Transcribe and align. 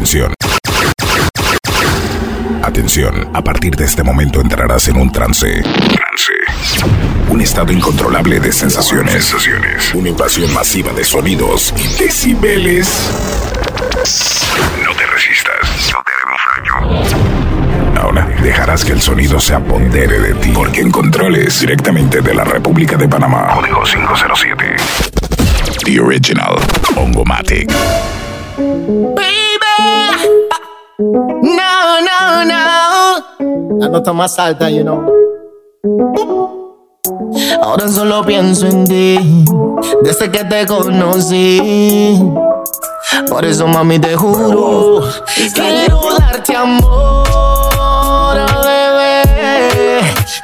Atención. 0.00 0.34
Atención, 2.62 3.30
a 3.34 3.44
partir 3.44 3.76
de 3.76 3.84
este 3.84 4.02
momento 4.02 4.40
entrarás 4.40 4.88
en 4.88 4.96
un 4.96 5.12
trance. 5.12 5.60
Trance. 5.62 6.32
Un 7.28 7.42
estado 7.42 7.70
incontrolable 7.70 8.40
de 8.40 8.50
sensaciones. 8.50 9.12
sensaciones. 9.12 9.94
Una 9.94 10.08
invasión 10.08 10.50
masiva 10.54 10.94
de 10.94 11.04
sonidos 11.04 11.74
y 11.76 12.02
decibeles. 12.02 13.10
No 14.82 14.94
te 14.94 15.06
resistas, 15.06 15.92
no 15.92 16.02
te 16.02 16.12
haremos 16.16 17.04
daño. 17.92 18.00
Ahora 18.00 18.26
dejarás 18.42 18.86
que 18.86 18.92
el 18.92 19.02
sonido 19.02 19.38
se 19.38 19.52
apodere 19.52 20.18
de 20.18 20.32
ti. 20.32 20.50
Porque 20.54 20.80
en 20.80 20.90
controles 20.90 21.60
directamente 21.60 22.22
de 22.22 22.34
la 22.34 22.44
República 22.44 22.96
de 22.96 23.06
Panamá. 23.06 23.48
Código 23.54 23.82
507. 23.82 24.76
The 25.84 26.00
Original. 26.00 26.54
Ongomatic. 26.96 27.70
No, 31.00 32.00
no, 32.02 32.44
no. 32.44 33.78
La 33.78 33.88
nota 33.88 34.12
más 34.12 34.38
alta, 34.38 34.68
you 34.68 34.82
know. 34.82 35.02
Ahora 37.62 37.88
solo 37.88 38.22
pienso 38.24 38.66
en 38.66 38.84
ti, 38.86 39.44
desde 40.02 40.30
que 40.30 40.44
te 40.44 40.66
conocí. 40.66 42.22
Por 43.30 43.46
eso, 43.46 43.66
mami, 43.66 43.98
te 43.98 44.14
juro, 44.14 45.08
quiero 45.54 46.00
darte 46.18 46.54
amor, 46.54 46.84
bebé. 48.62 49.22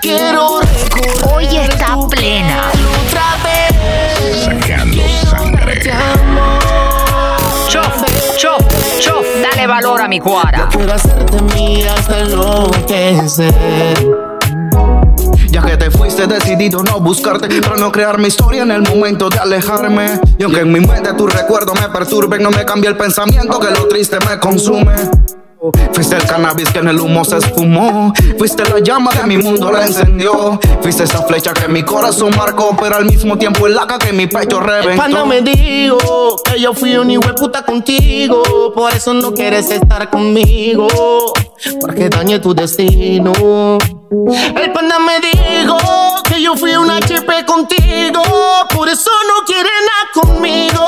Quiero 0.01 0.61
recordar. 0.61 1.35
Hoy 1.37 1.45
está 1.55 1.99
plena. 2.09 2.71
Chof, 9.67 9.69
dale 9.69 9.83
valor 9.83 10.01
a 10.01 10.09
mi 10.09 10.21
cuara. 10.21 10.69
Quiero 10.71 10.93
hacerte 10.93 11.43
mía 11.55 11.95
hasta 11.95 12.21
enloquecer. 12.21 13.55
Ya 15.51 15.63
que 15.63 15.77
te 15.77 15.91
fuiste 15.91 16.27
decidido 16.27 16.83
no 16.83 17.01
buscarte 17.01 17.49
Para 17.63 17.77
no 17.77 17.91
crear 17.91 18.19
mi 18.19 18.29
historia 18.29 18.63
en 18.63 18.71
el 18.71 18.83
momento 18.83 19.31
de 19.31 19.39
alejarme 19.39 20.21
Y 20.39 20.43
aunque 20.43 20.61
en 20.61 20.73
mi 20.73 20.81
mente 20.81 21.15
tu 21.15 21.27
recuerdo 21.27 21.73
me 21.75 21.89
perturbe 21.89 22.39
No 22.39 22.51
me 22.51 22.65
cambia 22.67 22.91
el 22.91 22.97
pensamiento 22.97 23.59
que 23.59 23.71
lo 23.71 23.89
triste 23.89 24.19
me 24.29 24.39
consume 24.39 24.95
Fuiste 25.93 26.17
el 26.17 26.27
cannabis 26.27 26.71
que 26.71 26.79
en 26.79 26.89
el 26.89 27.01
humo 27.01 27.25
se 27.25 27.39
esfumó. 27.39 28.13
Fuiste 28.39 28.65
la 28.65 28.81
llama 28.81 29.11
que 29.11 29.27
mi 29.27 29.39
mundo 29.39 29.71
la 29.71 29.85
encendió. 29.85 30.59
Fuiste 30.83 31.05
esa 31.05 31.23
flecha 31.23 31.53
que 31.53 31.69
mi 31.69 31.83
corazón 31.83 32.35
marcó 32.37 32.77
Pero 32.81 32.97
al 32.97 33.05
mismo 33.07 33.37
tiempo 33.39 33.67
el 33.67 33.75
laca 33.75 33.99
que 33.99 34.13
mi 34.13 34.27
pecho 34.27 34.61
reventó. 34.61 34.97
Cuando 34.97 35.27
me 35.27 35.41
digo 35.41 36.37
que 36.45 36.61
yo 36.61 36.75
fui 36.75 36.97
un 36.97 37.09
puta 37.37 37.63
contigo, 37.65 38.73
por 38.75 38.93
eso 38.93 39.13
no 39.15 39.33
quieres 39.35 39.71
estar 39.71 40.11
conmigo, 40.11 40.89
porque 41.81 42.09
dañé 42.09 42.39
tu 42.39 42.55
destino. 42.55 43.33
El 44.11 44.73
panda 44.73 44.99
me 44.99 45.21
dijo 45.21 45.77
que 46.29 46.41
yo 46.43 46.57
fui 46.57 46.75
una 46.77 46.99
HP 46.99 47.45
contigo, 47.47 48.23
por 48.75 48.89
eso 48.89 49.11
no 49.29 49.45
quiere 49.45 49.71
nada 49.89 50.11
conmigo. 50.15 50.83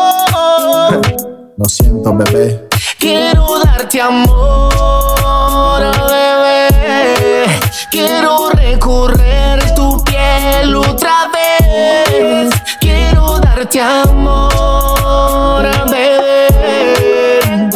Lo 1.57 1.65
siento 1.67 2.15
bebé 2.15 2.68
Quiero 2.99 3.61
darte 3.65 4.01
amor, 4.01 5.81
bebé. 6.09 7.47
Quiero 7.91 8.51
recorrer 8.51 9.75
tu 9.75 10.03
piel 10.03 10.75
otra 10.75 11.29
vez. 11.33 12.51
Quiero 12.81 13.39
darte 13.39 13.81
amor, 13.81 15.65
bebé. 15.91 17.69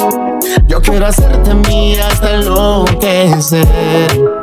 Yo 0.67 0.83
quiero 0.83 1.06
hacerte 1.06 1.55
mía 1.55 2.09
hasta 2.09 2.34
enloquecer. 2.34 4.41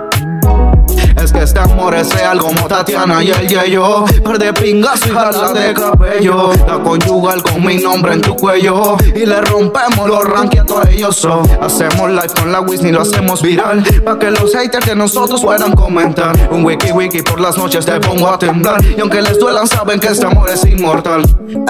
Es 1.16 1.32
que 1.32 1.44
este 1.44 1.60
amor 1.60 1.96
es 1.96 2.14
real 2.14 2.40
como 2.40 2.68
Tatiana 2.68 3.24
y 3.24 3.32
el 3.32 3.48
Yeyo. 3.48 4.06
Par 4.24 4.40
de 4.40 4.54
pingazo 4.54 5.08
y 5.08 5.12
jala 5.12 5.54
de 5.54 5.74
cabello. 5.74 6.52
La 6.68 6.80
conyugal 6.80 7.42
con 7.44 7.66
mi 7.66 7.78
nombre 7.78 8.14
en 8.14 8.22
tu 8.22 8.36
cuello. 8.36 8.98
Y 9.16 9.26
le 9.26 9.42
rompemos 9.42 10.08
los 10.08 10.24
ranking 10.24 10.62
a 10.62 10.90
ellos. 10.90 11.16
So. 11.16 11.42
Hacemos 11.62 12.10
live 12.10 12.34
con 12.36 12.52
la 12.52 12.62
Whitney, 12.62 12.92
lo 12.92 13.02
hacemos 13.02 13.42
viral. 13.42 13.84
Pa' 14.04 14.18
que 14.18 14.32
los 14.32 14.54
haters 14.54 14.86
de 14.86 14.96
nosotros 14.96 15.42
puedan 15.42 15.74
comentar. 15.74 16.36
Un 16.52 16.64
wiki 16.66 16.92
wiki 16.92 17.22
por 17.22 17.40
las 17.40 17.58
noches 17.58 17.86
te 17.86 18.00
pongo 18.00 18.30
a 18.30 18.40
temblar. 18.40 18.84
Y 18.84 19.00
aunque 19.02 19.22
les 19.22 19.40
duelan 19.40 19.68
saben 19.68 20.00
que 20.00 20.08
este 20.08 20.26
amor 20.26 20.50
es 20.50 20.66
inmortal. 20.66 21.24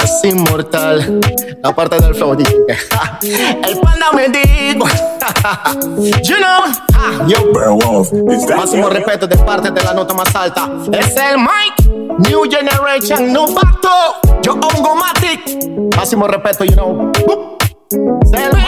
Es 0.03 0.24
inmortal. 0.24 1.19
La 1.63 1.75
parte 1.75 2.00
del 2.00 2.16
flow 2.16 2.38
El 3.22 3.80
panda 3.80 4.12
me 4.13 4.30
dijo 4.30 4.86
You 6.24 6.38
know 6.38 7.28
Yo 7.28 8.56
Máximo 8.56 8.90
respeto 8.90 9.28
de 9.28 9.38
parte 9.38 9.72
de 9.72 9.81
la 9.84 9.94
nota 9.94 10.13
más 10.13 10.34
alta. 10.35 10.69
Es 10.91 11.16
el 11.16 11.38
Mike. 11.38 11.90
New 12.30 12.44
Generation, 12.50 13.31
New 13.31 13.53
Pacto. 13.53 13.90
Yo 14.41 14.53
hongo 14.53 14.96
Matic. 14.96 15.41
Máximo 15.96 16.28
respeto, 16.28 16.63
you 16.66 16.74
know. 16.74 17.12
Baby. 18.31 18.66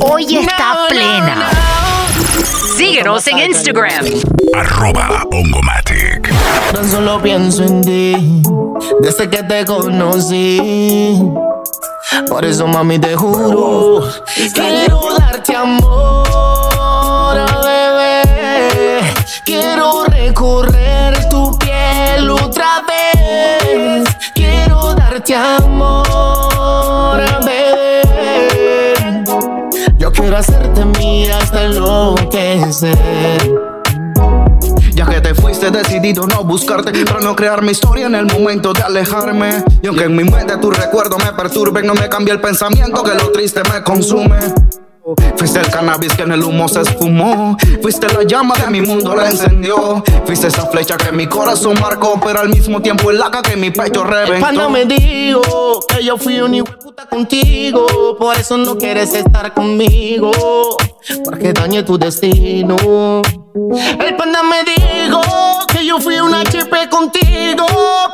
Hoy 0.00 0.36
está 0.38 0.74
No, 0.74 0.82
no, 0.82 0.88
plena. 0.88 1.34
no. 1.36 2.76
Síguenos 2.76 3.26
en 3.28 3.38
Instagram. 3.38 4.04
Arroba 4.54 5.24
Ongomatic. 5.30 6.32
Ahora 6.66 6.88
solo 6.88 7.22
pienso 7.22 7.62
en 7.62 7.82
ti. 7.82 8.42
Desde 9.00 9.28
que 9.28 9.42
te 9.42 9.64
conocí. 9.64 11.22
Por 12.28 12.44
eso, 12.44 12.66
mami, 12.66 12.98
te 12.98 13.14
juro. 13.14 14.08
Quiero 14.54 15.16
darte 15.18 15.54
amor, 15.54 17.36
bebé. 17.64 19.02
Quiero 19.44 20.04
recorrer 20.04 21.28
tu 21.28 21.56
piel 21.58 22.30
otra 22.30 22.82
vez. 22.86 24.08
Quiero 24.34 24.94
darte 24.94 25.34
amor, 25.34 27.20
bebé. 27.44 29.24
Yo 29.98 30.12
quiero 30.12 30.36
hacerte 30.36 30.84
mía 30.84 31.38
hasta 31.38 31.64
enloquecer. 31.64 32.98
Fuiste 35.68 35.94
decidido 35.94 36.26
no 36.26 36.44
buscarte 36.44 37.04
Para 37.04 37.20
no 37.20 37.36
crear 37.36 37.62
mi 37.62 37.72
historia 37.72 38.06
en 38.06 38.14
el 38.14 38.26
momento 38.26 38.72
de 38.72 38.82
alejarme. 38.82 39.64
Y 39.82 39.86
aunque 39.86 40.04
en 40.04 40.16
mi 40.16 40.24
mente 40.24 40.56
tu 40.56 40.70
recuerdo 40.70 41.18
me 41.18 41.32
perturbe 41.32 41.82
No 41.82 41.94
me 41.94 42.08
cambia 42.08 42.32
el 42.32 42.40
pensamiento 42.40 43.02
que 43.02 43.14
lo 43.14 43.30
triste 43.32 43.60
me 43.70 43.82
consume 43.82 44.38
Fuiste 45.36 45.60
el 45.60 45.70
cannabis 45.70 46.12
que 46.14 46.22
en 46.22 46.32
el 46.32 46.42
humo 46.42 46.68
se 46.68 46.82
esfumó. 46.82 47.56
Fuiste 47.80 48.08
la 48.08 48.22
llama 48.24 48.54
que 48.54 48.70
mi 48.70 48.80
mundo 48.80 49.14
la 49.14 49.28
encendió. 49.28 50.02
Fuiste 50.26 50.48
esa 50.48 50.66
flecha 50.66 50.96
que 50.96 51.12
mi 51.12 51.26
corazón 51.26 51.78
marcó 51.80 52.20
Pero 52.22 52.40
al 52.40 52.48
mismo 52.48 52.80
tiempo 52.82 53.10
el 53.10 53.18
laca 53.18 53.42
que 53.42 53.56
mi 53.56 53.70
pecho 53.70 54.02
El 54.02 54.08
reventó 54.08 54.46
panda 54.46 54.68
me 54.68 54.84
dijo 54.84 55.80
que 55.88 56.04
yo 56.04 56.18
fui 56.18 56.40
un 56.40 56.64
puta 56.64 57.06
contigo, 57.06 58.16
por 58.18 58.36
eso 58.36 58.56
no 58.56 58.76
quieres 58.76 59.14
estar 59.14 59.54
conmigo, 59.54 60.30
porque 61.24 61.52
dañé 61.52 61.82
tu 61.82 61.98
destino. 61.98 62.76
El 63.54 64.16
panda 64.16 64.42
me 64.42 64.64
dijo 64.64 65.20
que 65.72 65.86
yo 65.86 66.00
fui 66.00 66.18
una 66.18 66.40
HP 66.40 66.88
contigo, 66.90 67.66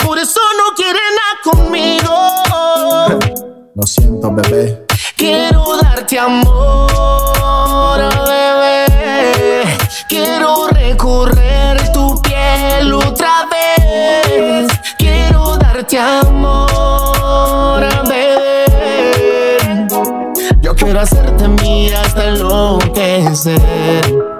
por 0.05 0.19
eso 0.19 0.41
no 0.59 0.75
quiere 0.75 1.01
nada 1.19 1.57
conmigo. 1.57 2.13
Lo 3.75 3.83
siento 3.85 4.31
bebé 4.33 4.84
Quiero 5.17 5.77
darte 5.81 6.19
amor, 6.19 8.01
bebé. 8.27 9.65
Quiero 10.09 10.67
recorrer 10.69 11.93
tu 11.93 12.21
piel 12.21 12.93
otra 12.93 13.47
vez. 13.51 14.69
Quiero 14.99 15.57
darte 15.57 15.99
amor, 15.99 17.83
bebé. 18.09 19.87
Yo 20.61 20.75
quiero 20.75 21.01
hacerte 21.01 21.49
mía 21.49 22.03
hasta 22.03 22.25
enloquecer. 22.25 24.34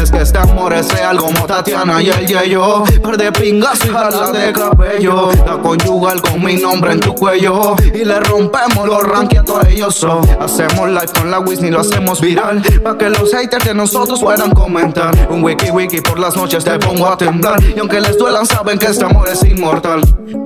Es 0.00 0.10
que 0.10 0.18
este 0.18 0.38
amor 0.38 0.74
es 0.74 0.92
real 0.92 1.16
como 1.16 1.46
Tatiana 1.46 2.02
y 2.02 2.10
el 2.10 2.26
Yeyo. 2.26 2.84
Par 3.02 3.16
de 3.16 3.32
pingazo 3.32 3.86
y 3.86 3.90
jala 3.90 4.30
de 4.30 4.52
cabello. 4.52 5.30
La 5.46 5.58
conyugal 5.58 6.20
con 6.20 6.44
mi 6.44 6.56
nombre 6.56 6.92
en 6.92 7.00
tu 7.00 7.14
cuello. 7.14 7.74
Y 7.94 8.04
le 8.04 8.20
rompemos 8.20 8.86
los 8.86 9.02
ranking 9.02 9.38
a 9.38 9.68
ellos. 9.68 9.94
So. 9.94 10.20
Hacemos 10.40 10.88
live 10.88 11.12
con 11.18 11.30
la 11.30 11.40
Whitney, 11.40 11.70
lo 11.70 11.80
hacemos 11.80 12.20
viral. 12.20 12.62
Pa' 12.82 12.98
que 12.98 13.08
los 13.08 13.32
haters 13.32 13.64
de 13.64 13.74
nosotros 13.74 14.20
puedan 14.20 14.50
comentar. 14.50 15.14
Un 15.30 15.42
wiki 15.42 15.70
wiki 15.70 16.00
por 16.00 16.18
las 16.18 16.36
noches 16.36 16.64
te 16.64 16.78
pongo 16.78 17.08
a 17.08 17.16
temblar. 17.16 17.62
Y 17.62 17.78
aunque 17.78 18.00
les 18.00 18.18
duelan 18.18 18.46
saben 18.46 18.78
que 18.78 18.86
este 18.86 19.04
amor 19.04 19.28
es 19.28 19.42
inmortal. 19.44 20.02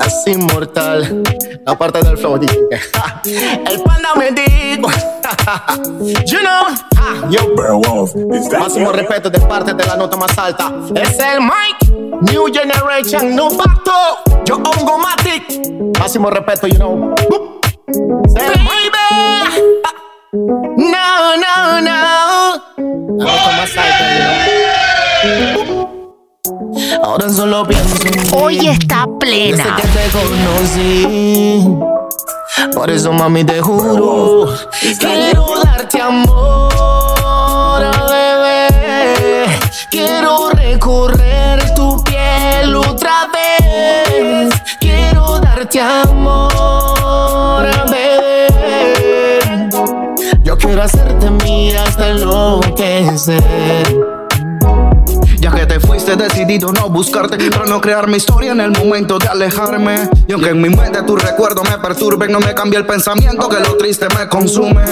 Es 0.06 0.32
inmortal. 0.32 1.22
La 1.66 1.76
parte 1.76 2.00
del 2.02 2.16
flow 2.16 2.38
El 2.40 3.82
panda 3.82 4.14
me 4.16 4.30
dijo 4.30 4.90
You 6.26 6.40
know 6.40 6.66
ah, 6.96 7.28
Yo 7.30 7.54
Máximo 8.58 8.92
respeto 8.92 9.30
de 9.30 9.40
parte 9.40 9.74
de 9.74 9.84
la 9.86 9.96
nota 9.96 10.16
más 10.16 10.36
alta. 10.38 10.72
Es 10.94 11.18
el 11.18 11.40
Mike. 11.40 12.10
New 12.32 12.46
Generation, 12.52 13.34
New 13.34 13.56
Pacto. 13.56 13.92
Yo 14.44 14.56
hongo 14.56 14.98
Matic. 14.98 15.98
Máximo 15.98 16.30
respeto, 16.30 16.66
you 16.66 16.76
know. 16.76 17.14
Boop. 17.28 17.66
Es 17.88 18.42
el 18.42 18.52
baby. 18.64 19.00
No, 20.32 21.36
no, 21.36 21.80
no. 21.80 22.62
Ahora 27.02 27.28
solo 27.28 27.66
pienso 27.66 28.06
en 28.06 28.34
Hoy 28.34 28.68
está 28.68 29.06
plena. 29.18 29.76
Desde 29.76 29.76
que 29.76 29.88
te 29.88 30.08
conocí. 30.18 31.66
Por 32.74 32.90
eso, 32.90 33.12
mami, 33.12 33.44
te 33.44 33.60
juro. 33.60 34.54
Quiero 34.98 35.46
darte 35.64 36.00
amor, 36.00 37.82
bebé. 38.08 39.46
Quiero 39.90 40.50
recorrer 40.50 41.74
tu 41.74 42.02
piel 42.04 42.76
otra 42.76 43.28
vez. 43.32 44.50
Quiero 44.78 45.40
darte 45.40 45.80
amor, 45.80 47.66
bebé. 47.90 48.48
Yo 50.42 50.56
quiero 50.58 50.82
hacerte 50.82 51.30
mía 51.30 51.84
hasta 51.84 52.08
enloquecer. 52.08 54.09
Que 55.54 55.66
te 55.66 55.80
fuiste 55.80 56.16
decidido 56.16 56.72
no 56.72 56.88
buscarte 56.88 57.50
Para 57.50 57.66
no 57.66 57.80
crear 57.80 58.08
mi 58.08 58.16
historia 58.16 58.52
en 58.52 58.60
el 58.60 58.70
momento 58.70 59.18
de 59.18 59.28
alejarme 59.28 60.08
Y 60.26 60.32
aunque 60.32 60.50
en 60.50 60.60
mi 60.60 60.70
mente 60.70 61.02
tu 61.02 61.16
recuerdo 61.16 61.62
me 61.64 61.78
perturbe 61.78 62.28
No 62.28 62.40
me 62.40 62.54
cambia 62.54 62.78
el 62.78 62.86
pensamiento 62.86 63.48
que 63.48 63.60
lo 63.60 63.76
triste 63.76 64.06
me 64.18 64.28
consume 64.28 64.84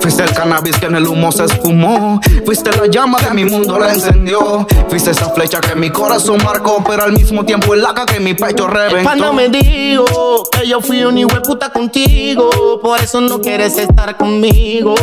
Fuiste 0.00 0.22
el 0.22 0.32
cannabis 0.32 0.78
que 0.78 0.86
en 0.86 0.96
el 0.96 1.06
humo 1.06 1.30
se 1.30 1.44
esfumó. 1.44 2.18
Fuiste 2.46 2.70
la 2.70 2.86
llama 2.86 3.18
que 3.18 3.34
mi 3.34 3.44
mundo 3.44 3.78
la 3.78 3.92
encendió. 3.92 4.66
Fuiste 4.88 5.10
esa 5.10 5.28
flecha 5.28 5.60
que 5.60 5.74
mi 5.74 5.90
corazón 5.90 6.38
marcó, 6.42 6.82
pero 6.88 7.02
al 7.04 7.12
mismo 7.12 7.44
tiempo 7.44 7.74
el 7.74 7.82
laca 7.82 8.06
que 8.06 8.18
mi 8.18 8.32
pecho 8.32 8.66
reventó. 8.66 9.02
Cuando 9.02 9.34
me 9.34 9.50
digo 9.50 10.42
que 10.50 10.66
yo 10.66 10.80
fui 10.80 11.04
un 11.04 11.18
hijo 11.18 11.42
puta 11.42 11.70
contigo, 11.70 12.80
por 12.80 12.98
eso 12.98 13.20
no 13.20 13.42
quieres 13.42 13.76
estar 13.76 14.16
conmigo, 14.16 14.94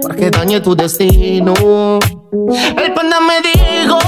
porque 0.00 0.30
dañé 0.30 0.60
tu 0.60 0.74
destino. 0.74 1.54
El 2.76 2.94
panda 2.94 3.18
me 3.20 3.40
dijo 3.40 3.98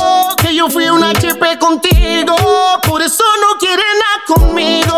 que 0.41 0.55
yo 0.55 0.69
fui 0.69 0.89
un 0.89 1.03
HP 1.03 1.59
contigo, 1.59 2.35
por 2.87 3.03
eso 3.03 3.25
no 3.41 3.59
quiere 3.59 3.83
nada 4.03 4.25
conmigo. 4.27 4.95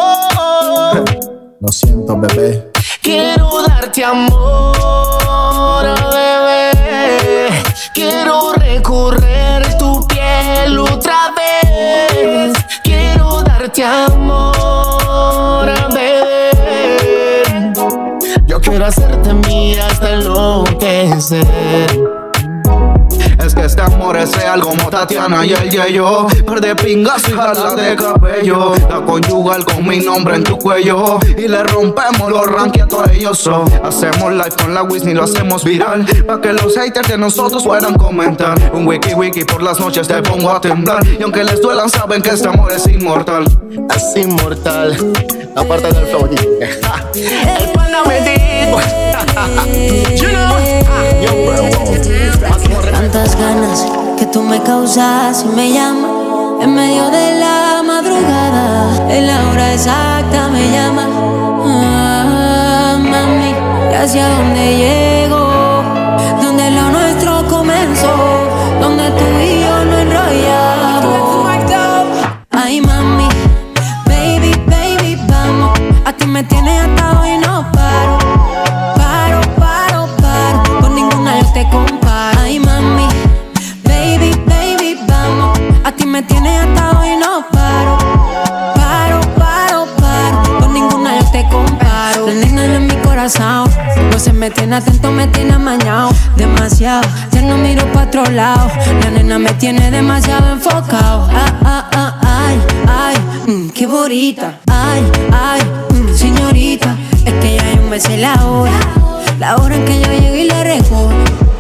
Lo 1.61 1.69
siento, 1.69 2.17
bebé. 2.19 2.71
Quiero 3.03 3.63
darte 3.63 4.05
amor, 4.05 5.85
bebé. 6.13 7.51
Quiero 7.95 8.53
recorrer 8.55 9.79
tu 9.79 10.07
piel 10.07 10.79
otra 10.79 11.33
vez. 11.37 12.53
Quiero 12.83 13.43
darte 13.43 13.85
amor, 13.85 15.67
bebé. 15.95 16.53
Yo 18.47 18.61
quiero 18.61 18.87
hacerte 18.87 19.33
mía 19.35 19.89
enloquecer. 20.17 21.47
Es 23.45 23.55
que 23.55 23.65
este 23.65 23.81
amor 23.81 24.17
es 24.17 24.35
real 24.37 24.61
como 24.61 24.89
Tatiana 24.89 25.47
y 25.47 25.53
el 25.53 25.71
Yeyo. 25.71 26.27
Par 26.45 26.61
de 26.61 26.75
pingas 26.75 27.29
y 27.29 27.33
jalas 27.33 27.77
de 27.77 27.95
cabello. 27.95 28.75
La 28.91 29.01
conyugal 29.05 29.65
con 29.65 29.87
mi 29.87 29.99
nombre 29.99 30.37
en 30.37 30.43
tu 30.43 30.59
cuello. 30.59 31.21
Y 31.37 31.47
le 31.47 31.63
rompemos 31.63 32.31
los 32.31 32.47
ranking 32.47 32.83
a 32.83 33.13
ellos. 33.13 33.39
So. 33.39 33.65
Hacemos 33.85 34.33
live 34.33 34.51
con 34.61 34.75
la 34.75 34.83
Whitney, 34.83 35.15
lo 35.15 35.25
hacemos 35.25 35.63
viral. 35.65 36.05
Pa' 36.27 36.41
que 36.41 36.53
los 36.55 36.77
haters 36.77 37.09
de 37.09 37.19
nosotros 37.19 37.63
puedan 37.63 37.95
comentar. 37.95 38.59
Un 38.73 38.87
wiki 38.87 39.15
wiki 39.15 39.45
por 39.45 39.63
las 39.63 39.79
noches 39.79 40.09
te 40.09 40.21
pongo 40.23 40.51
a 40.51 40.61
temblar. 40.61 41.07
Y 41.07 41.23
aunque 41.23 41.45
les 41.45 41.61
duelan, 41.61 41.89
saben 41.89 42.23
que 42.23 42.31
este 42.31 42.49
amor 42.49 42.73
es 42.73 42.87
inmortal. 42.89 43.45
Es 43.95 44.17
inmortal. 44.17 44.97
Aparte 45.55 45.93
del 45.93 46.07
flow. 46.07 46.29
El 47.15 47.73
pana 47.73 48.03
me 48.05 48.21
dijo. 48.23 48.56
Tantas 52.93 53.37
ganas 53.37 53.87
que 54.19 54.27
tú 54.27 54.43
me 54.43 54.63
causas 54.63 55.45
y 55.45 55.49
me 55.57 55.73
llamas 55.73 56.11
en 56.63 56.75
medio 56.75 57.11
de 57.11 57.39
la 57.41 57.83
madrugada. 57.87 59.07
En 59.09 59.27
la 59.27 59.49
hora 59.49 59.73
exacta 59.73 60.49
me 60.49 60.71
llama. 60.71 61.07
Ah, 61.65 62.97
mami, 62.99 63.55
¿y 63.91 63.95
hacia 63.95 64.29
dónde 64.29 64.77
llego? 64.77 65.83
Donde 66.43 66.71
lo 66.71 66.91
nuestro 66.91 67.47
comenzó, 67.49 68.15
donde 68.81 69.11
tú 69.11 69.25
y 69.41 69.61
yo 69.61 69.85
no 69.85 69.99
enrollamos. 69.99 70.87
Ay, 72.51 72.81
mami, 72.81 73.29
baby, 74.07 74.53
baby, 74.67 75.17
vamos. 75.29 75.79
A 76.05 76.13
ti 76.13 76.27
me 76.27 76.43
tienes 76.43 76.83
atado 76.83 77.27
y 77.27 77.39
no. 77.39 77.71
Paro, 77.73 78.19
me 86.17 86.23
tienes 86.23 86.63
atado 86.63 87.05
y 87.05 87.15
no 87.17 87.47
paro. 87.53 87.99
Paro, 88.75 89.21
paro, 89.37 89.87
paro. 90.01 90.61
Con 90.61 90.73
ninguna 90.73 91.21
yo 91.21 91.31
te 91.31 91.47
comparo. 91.51 92.27
La 92.27 92.33
nena 92.33 92.65
en 92.65 92.87
mi 92.87 92.97
corazón. 93.03 93.69
No 94.11 94.19
se 94.19 94.33
me 94.33 94.51
tiene 94.51 94.77
atento, 94.77 95.11
me 95.13 95.27
tiene 95.27 95.53
amañado. 95.53 96.09
Demasiado. 96.37 97.03
Ya 97.33 97.43
no 97.43 97.59
miro 97.59 97.85
para 97.93 98.07
otro 98.07 98.25
lado. 98.31 98.71
La 99.03 99.11
nena 99.11 99.39
me 99.39 99.53
tiene 99.61 99.91
demasiado 99.91 100.53
enfocado. 100.55 101.29
Ah, 101.35 101.53
ah, 101.65 101.91
ah, 101.93 102.47
ay, 102.47 102.59
ay. 102.89 103.17
mm, 103.53 103.69
qué 103.73 103.87
bonita. 103.87 104.55
Ay, 104.71 105.03
ay, 105.35 105.61
mm, 105.91 106.15
señorita. 106.15 106.97
Es 107.27 107.35
que 107.35 107.57
ya 107.57 107.75
yo 107.75 107.83
me 107.91 108.01
sé 108.01 108.17
la 108.17 108.43
hora. 108.43 108.81
La 109.39 109.57
hora 109.57 109.75
en 109.75 109.85
que 109.85 110.01
yo 110.01 110.11
llego 110.11 110.37
y 110.37 110.45
la 110.45 110.65
recojo. 110.65 111.11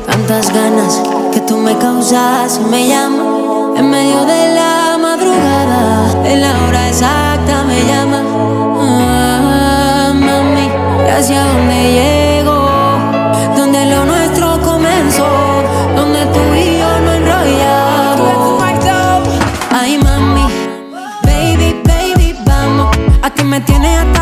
Tantas 0.06 0.50
ganas 0.50 1.02
que 1.30 1.40
tú 1.40 1.58
me 1.58 1.76
causas 1.76 2.58
me 2.70 2.88
llamas 2.88 3.25
en 3.78 3.90
medio 3.90 4.24
de 4.24 4.54
la 4.54 4.98
madrugada. 4.98 6.10
En 6.24 6.40
la 6.40 6.52
hora 6.64 6.88
exacta 6.88 7.64
me 7.64 7.84
llama. 7.84 8.22
Ah, 8.80 10.12
mami, 10.14 10.68
¿y 11.06 11.10
hacia 11.10 11.44
dónde 11.44 11.78
llego? 11.98 12.58
Donde 13.56 13.86
lo 13.86 14.04
nuestro 14.04 14.60
comenzó, 14.62 15.28
donde 15.94 16.26
tú 16.26 16.40
y 16.54 16.78
yo 16.78 17.00
no 17.04 17.12
enrollamos. 17.12 18.62
Ay, 19.70 19.98
mami, 19.98 20.46
baby, 21.22 21.82
baby, 21.84 22.36
vamos. 22.44 22.96
A 23.22 23.30
ti 23.30 23.44
me 23.44 23.60
tienes 23.60 24.15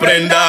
prenda. 0.00 0.39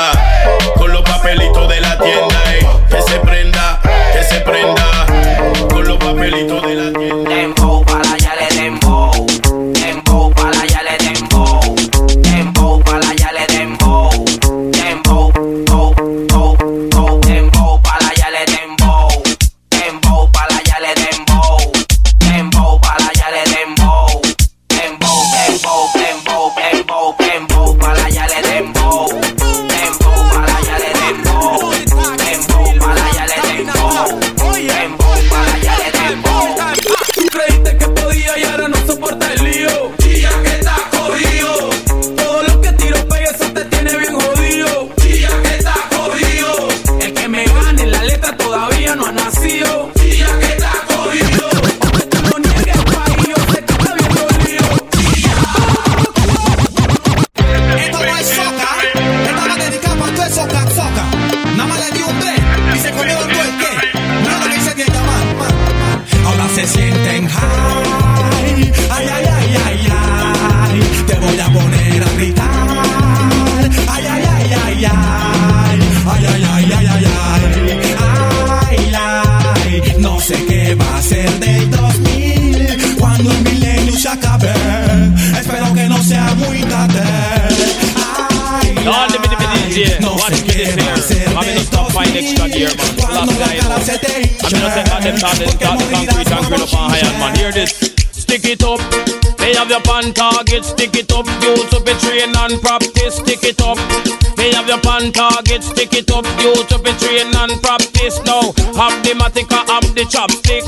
Up. 106.12 106.26
You 106.42 106.54
to 106.68 106.78
be 106.80 106.92
train 107.00 107.34
and 107.36 107.62
practice 107.62 108.20
now. 108.24 108.52
Have 108.76 109.04
the 109.04 109.14
matica, 109.18 109.60
have 109.68 109.88
the 109.96 110.04
chopstick. 110.06 110.66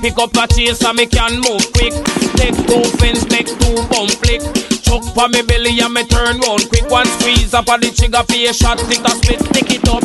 Pick 0.00 0.18
up 0.18 0.36
a 0.36 0.46
chase 0.52 0.82
and 0.84 0.96
me 0.96 1.06
can 1.06 1.40
move 1.40 1.64
quick. 1.72 1.94
Take 2.36 2.56
two 2.66 2.84
fence, 2.98 3.28
make 3.30 3.46
two 3.46 3.76
bump 3.88 4.10
flick. 4.20 4.81
Chuck 4.92 5.14
pa 5.16 5.24
me 5.28 5.40
belly 5.40 5.80
and 5.80 5.94
me 5.94 6.04
turn 6.04 6.36
round 6.44 6.68
quick. 6.68 6.84
One 6.92 7.08
squeeze 7.16 7.54
up 7.54 7.72
on 7.72 7.80
the 7.80 7.88
trigger 7.88 8.20
for 8.28 8.52
shot, 8.52 8.76
stick 8.76 9.00
a 9.00 9.12
split, 9.16 9.40
stick 9.40 9.72
it 9.72 9.88
up. 9.88 10.04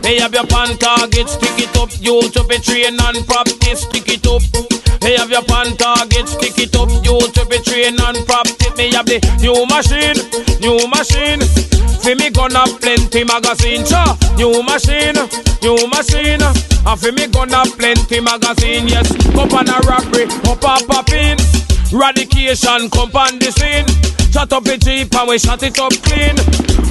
They 0.00 0.24
have 0.24 0.32
your 0.32 0.48
pan 0.48 0.72
target, 0.80 1.28
stick 1.28 1.60
it 1.60 1.76
up. 1.76 1.92
You 2.00 2.16
to 2.32 2.40
be 2.48 2.56
train 2.64 2.96
and 2.96 3.20
practice, 3.28 3.84
stick 3.84 4.08
it 4.08 4.24
up. 4.24 4.40
They 5.04 5.20
have 5.20 5.28
your 5.28 5.44
pan 5.44 5.76
target, 5.76 6.32
stick 6.32 6.56
it 6.56 6.72
up. 6.80 6.88
You 7.04 7.20
to 7.20 7.42
be 7.44 7.60
train 7.60 8.00
and 8.00 8.24
practice. 8.24 8.72
Me 8.80 8.88
have 8.96 9.04
the 9.04 9.20
new 9.44 9.68
machine, 9.68 10.16
new 10.64 10.80
machine. 10.88 11.44
Fi 12.00 12.16
me 12.16 12.32
gonna 12.32 12.64
plenty 12.80 13.28
magazine, 13.28 13.84
cha. 13.84 14.16
New 14.40 14.64
machine, 14.64 15.20
new 15.60 15.76
machine. 15.92 16.40
And 16.40 16.96
for 16.96 17.12
me 17.12 17.28
gonna 17.28 17.68
plenty 17.76 18.24
magazine, 18.24 18.88
yes. 18.88 19.12
Up 19.36 19.52
on 19.52 19.68
a 19.68 19.76
robbery, 19.84 20.24
up 20.48 20.64
a 20.64 20.80
popping. 20.88 21.36
Radication, 21.92 22.88
come 22.88 23.14
on 23.14 23.38
the 23.38 23.52
scene. 23.52 23.86
Shut 24.32 24.50
up 24.52 24.64
the 24.64 24.78
jeep 24.78 25.14
and 25.14 25.28
we 25.28 25.38
shut 25.38 25.62
it 25.62 25.78
up 25.78 25.92
clean. 26.02 26.36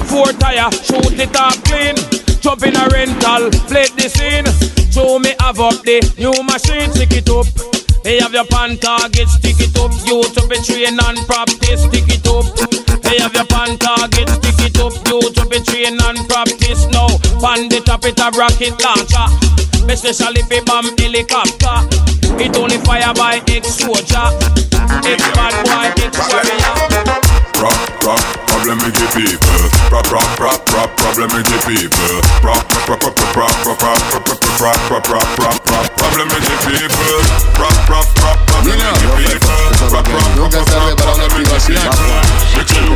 Four 0.06 0.30
tire, 0.38 0.70
shoot 0.70 1.18
it 1.18 1.34
up 1.34 1.58
clean. 1.64 1.96
Jump 2.40 2.62
in 2.62 2.76
a 2.76 2.86
rental, 2.88 3.50
play 3.66 3.86
the 3.98 4.08
scene. 4.08 4.46
Show 4.92 5.18
me 5.18 5.34
have 5.40 5.58
up 5.58 5.82
the 5.82 5.98
new 6.18 6.42
machine, 6.44 6.90
stick 6.92 7.12
it 7.18 7.28
up. 7.28 7.81
They 8.02 8.18
have 8.18 8.34
your 8.34 8.44
pan 8.46 8.78
target, 8.78 9.28
stick 9.28 9.60
it 9.60 9.78
up. 9.78 9.92
You 10.06 10.22
to 10.22 10.42
be 10.48 10.56
train 10.66 10.98
and 10.98 11.18
practice, 11.26 11.86
stick 11.86 12.10
it 12.10 12.26
up. 12.26 12.44
They 13.02 13.18
have 13.22 13.34
your 13.34 13.46
pan 13.46 13.78
target, 13.78 14.28
stick 14.28 14.58
it 14.58 14.78
up. 14.82 14.92
You 15.06 15.20
to 15.22 15.46
be 15.46 15.60
train 15.62 15.98
and 16.02 16.18
practice 16.28 16.86
now. 16.90 17.06
Pan 17.38 17.68
the 17.68 17.80
top 17.84 18.04
it 18.04 18.18
a 18.18 18.30
rocket 18.34 18.74
launcher. 18.82 19.26
Especially 19.86 20.42
for 20.42 20.64
bomb 20.64 20.90
helicopter. 20.98 21.78
It 22.42 22.56
only 22.56 22.78
fire 22.78 23.14
by 23.14 23.40
ex-soldier. 23.46 24.26
Ex-bad 25.06 25.54
boy, 25.64 26.02
ex-warrior. 26.02 27.31
Prop, 27.62 27.78
prop, 28.02 28.18
problem 28.50 28.82
with 28.82 28.90
the 28.98 29.06
people. 29.14 29.70
Problem 29.86 31.28
with 31.30 31.46
the 31.46 31.58
people. 31.62 32.18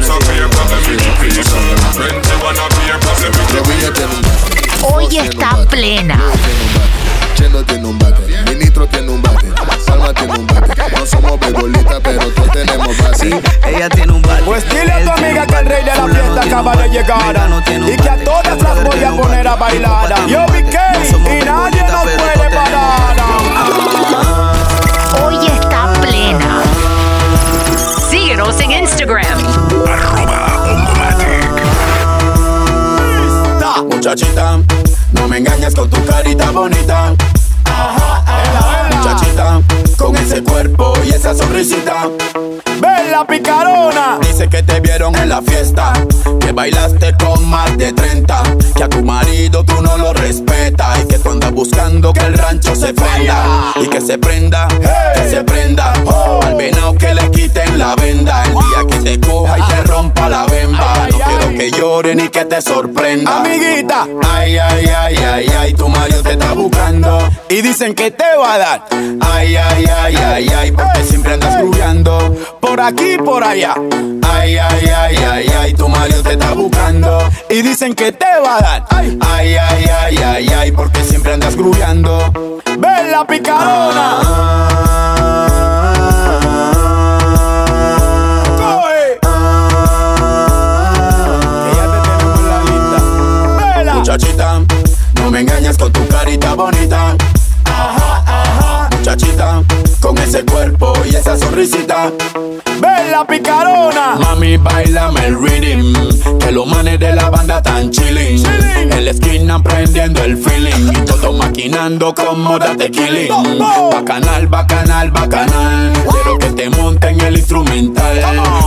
Up 0.08 0.22
here. 0.26 0.48
Friends, 1.94 2.26
wanna 2.42 2.66
be 2.74 2.90
a 2.90 2.98
people. 3.62 4.18
Hoy 4.82 5.06
está 5.16 5.50
plena. 5.70 6.18
Chelo 7.36 7.62
tiene 7.64 7.86
un 7.86 7.98
bate, 7.98 8.22
Ministro 8.50 8.86
tiene 8.86 9.10
un 9.10 9.20
bate, 9.20 9.46
Salma 9.84 10.12
tiene 10.14 10.38
un 10.38 10.46
bate. 10.46 10.72
No 10.98 11.06
somos 11.06 11.38
beisbolistas, 11.38 12.00
pero 12.02 12.30
todos 12.32 12.50
tenemos 12.50 12.96
base. 12.96 13.42
Ella 13.66 13.88
tiene 13.90 14.12
un 14.12 14.22
bate. 14.22 14.42
Pues 14.44 14.68
dile 14.70 14.90
a 14.90 15.04
tu 15.04 15.10
amiga 15.10 15.46
que 15.46 15.54
el 15.54 15.66
rey 15.66 15.84
de 15.84 15.94
la 15.94 16.06
fiesta 16.06 16.40
acaba 16.42 16.76
de 16.76 16.88
llegar 16.88 17.36
y 17.68 17.96
que 17.96 18.08
a 18.08 18.24
todas 18.24 18.62
las 18.62 18.84
voy 18.84 19.04
a 19.04 19.10
poner 19.10 19.46
a 19.46 19.54
bailar. 19.54 20.26
Yo 20.26 20.46
BK 20.46 20.76
y 21.30 21.44
nadie 21.44 21.82
nos 21.82 22.02
puede 22.02 22.50
parar. 22.54 23.16
Hoy 25.22 25.46
está 25.46 25.92
plena. 26.00 26.62
Síguenos 28.10 28.60
en 28.60 28.72
Instagram. 28.72 29.38
Muchachita, 33.90 34.58
no 35.12 35.28
me 35.28 35.38
engañes 35.38 35.74
con 35.74 35.90
tu 35.90 36.02
carita 36.06 36.50
bonita. 36.50 37.14
Ese 40.26 40.42
cuerpo 40.42 40.92
y 41.06 41.10
esa 41.10 41.34
sonrisita. 41.34 42.08
¡Ven 42.80 43.12
la 43.12 43.24
picarona! 43.24 44.18
Dice 44.20 44.48
que 44.48 44.62
te 44.62 44.80
vieron 44.80 45.14
en 45.14 45.28
la 45.28 45.40
fiesta, 45.40 45.92
que 46.40 46.50
bailaste 46.50 47.14
con 47.16 47.48
más 47.48 47.78
de 47.78 47.92
30, 47.92 48.42
que 48.74 48.82
a 48.82 48.88
tu 48.88 49.04
marido 49.04 49.64
tú 49.64 49.80
no 49.82 49.96
lo 49.96 50.12
respetas 50.12 51.04
y 51.04 51.06
que 51.06 51.18
tú 51.20 51.30
andas 51.30 51.52
buscando 51.52 52.12
que 52.12 52.26
el 52.26 52.34
rancho 52.34 52.74
se 52.74 52.92
prenda 52.92 53.72
y 53.80 53.86
que 53.86 54.00
se 54.00 54.18
prenda, 54.18 54.66
que 54.68 55.30
se 55.30 55.44
prenda. 55.44 55.92
Al 56.42 56.56
venado 56.56 56.94
que 56.96 57.14
le 57.14 57.30
quiten 57.30 57.78
la 57.78 57.94
venda 57.94 58.42
ni 62.04 62.28
que 62.28 62.44
te 62.44 62.60
sorprenda. 62.60 63.40
Amiguita, 63.40 64.06
Ay, 64.30 64.58
ay, 64.58 64.86
ay, 64.86 65.16
ay, 65.16 65.46
ay, 65.58 65.74
tu 65.74 65.88
marido 65.88 66.22
te 66.22 66.32
está 66.32 66.52
buscando. 66.52 67.18
y 67.48 67.62
dicen 67.62 67.94
que 67.94 68.10
te 68.10 68.24
va 68.38 68.54
a 68.54 68.58
dar 68.58 68.84
Ay, 69.20 69.56
ay, 69.56 69.84
ay, 69.86 70.16
ay, 70.16 70.48
ay, 70.48 70.72
porque 70.72 71.04
siempre 71.04 71.32
andas 71.34 71.56
grullando. 71.58 72.36
por 72.60 72.80
aquí 72.80 73.12
y 73.14 73.18
por 73.18 73.42
allá. 73.42 73.74
Ay, 74.22 74.58
ay, 74.58 74.86
ay, 74.94 75.16
ay, 75.16 75.46
ay, 75.60 75.74
tu 75.74 75.88
marido 75.88 76.22
te 76.22 76.32
está 76.32 76.52
buscando. 76.52 77.18
Y 77.50 77.62
dicen 77.62 77.94
que 77.94 78.12
te 78.12 78.26
va 78.44 78.56
a 78.58 78.60
dar 78.60 78.84
Ay, 78.90 79.18
ay, 79.20 79.56
ay, 79.56 80.16
ay, 80.24 80.48
ay, 80.58 80.72
porque 80.72 81.02
siempre 81.02 81.32
andas 81.32 81.56
grullando. 81.56 82.32
¡Ven 82.78 83.10
la 83.10 83.26
picarona! 83.26 84.20
Coge. 84.22 85.15
con 95.74 95.92
tu 95.92 96.06
carita 96.06 96.54
bonita. 96.54 97.16
Ajá, 97.64 98.22
ajá, 98.24 98.88
muchachita 98.96 99.64
ese 100.36 100.44
cuerpo 100.44 100.92
y 101.10 101.14
esa 101.14 101.36
sonrisita. 101.36 102.12
¡Ven 102.80 103.10
la 103.10 103.26
picarona. 103.26 104.16
Mami, 104.20 104.56
bailame 104.58 105.26
el 105.26 105.38
rhythm. 105.38 106.38
Que 106.38 106.52
los 106.52 106.66
manes 106.66 107.00
de 107.00 107.14
la 107.14 107.30
banda 107.30 107.62
tan 107.62 107.90
chilling. 107.90 108.44
En 108.76 109.04
la 109.04 109.10
esquina 109.10 109.62
prendiendo 109.62 110.22
el 110.22 110.36
feeling. 110.36 110.92
Y 110.92 111.04
todo 111.06 111.32
maquinando 111.32 112.14
como 112.14 112.58
date 112.58 112.90
killing. 112.90 113.28
Bacanal, 113.92 114.46
bacanal, 114.48 115.10
bacanal. 115.10 115.92
Quiero 116.10 116.38
que 116.38 116.50
te 116.50 116.70
monten 116.70 117.20
el 117.20 117.36
instrumental. 117.38 118.20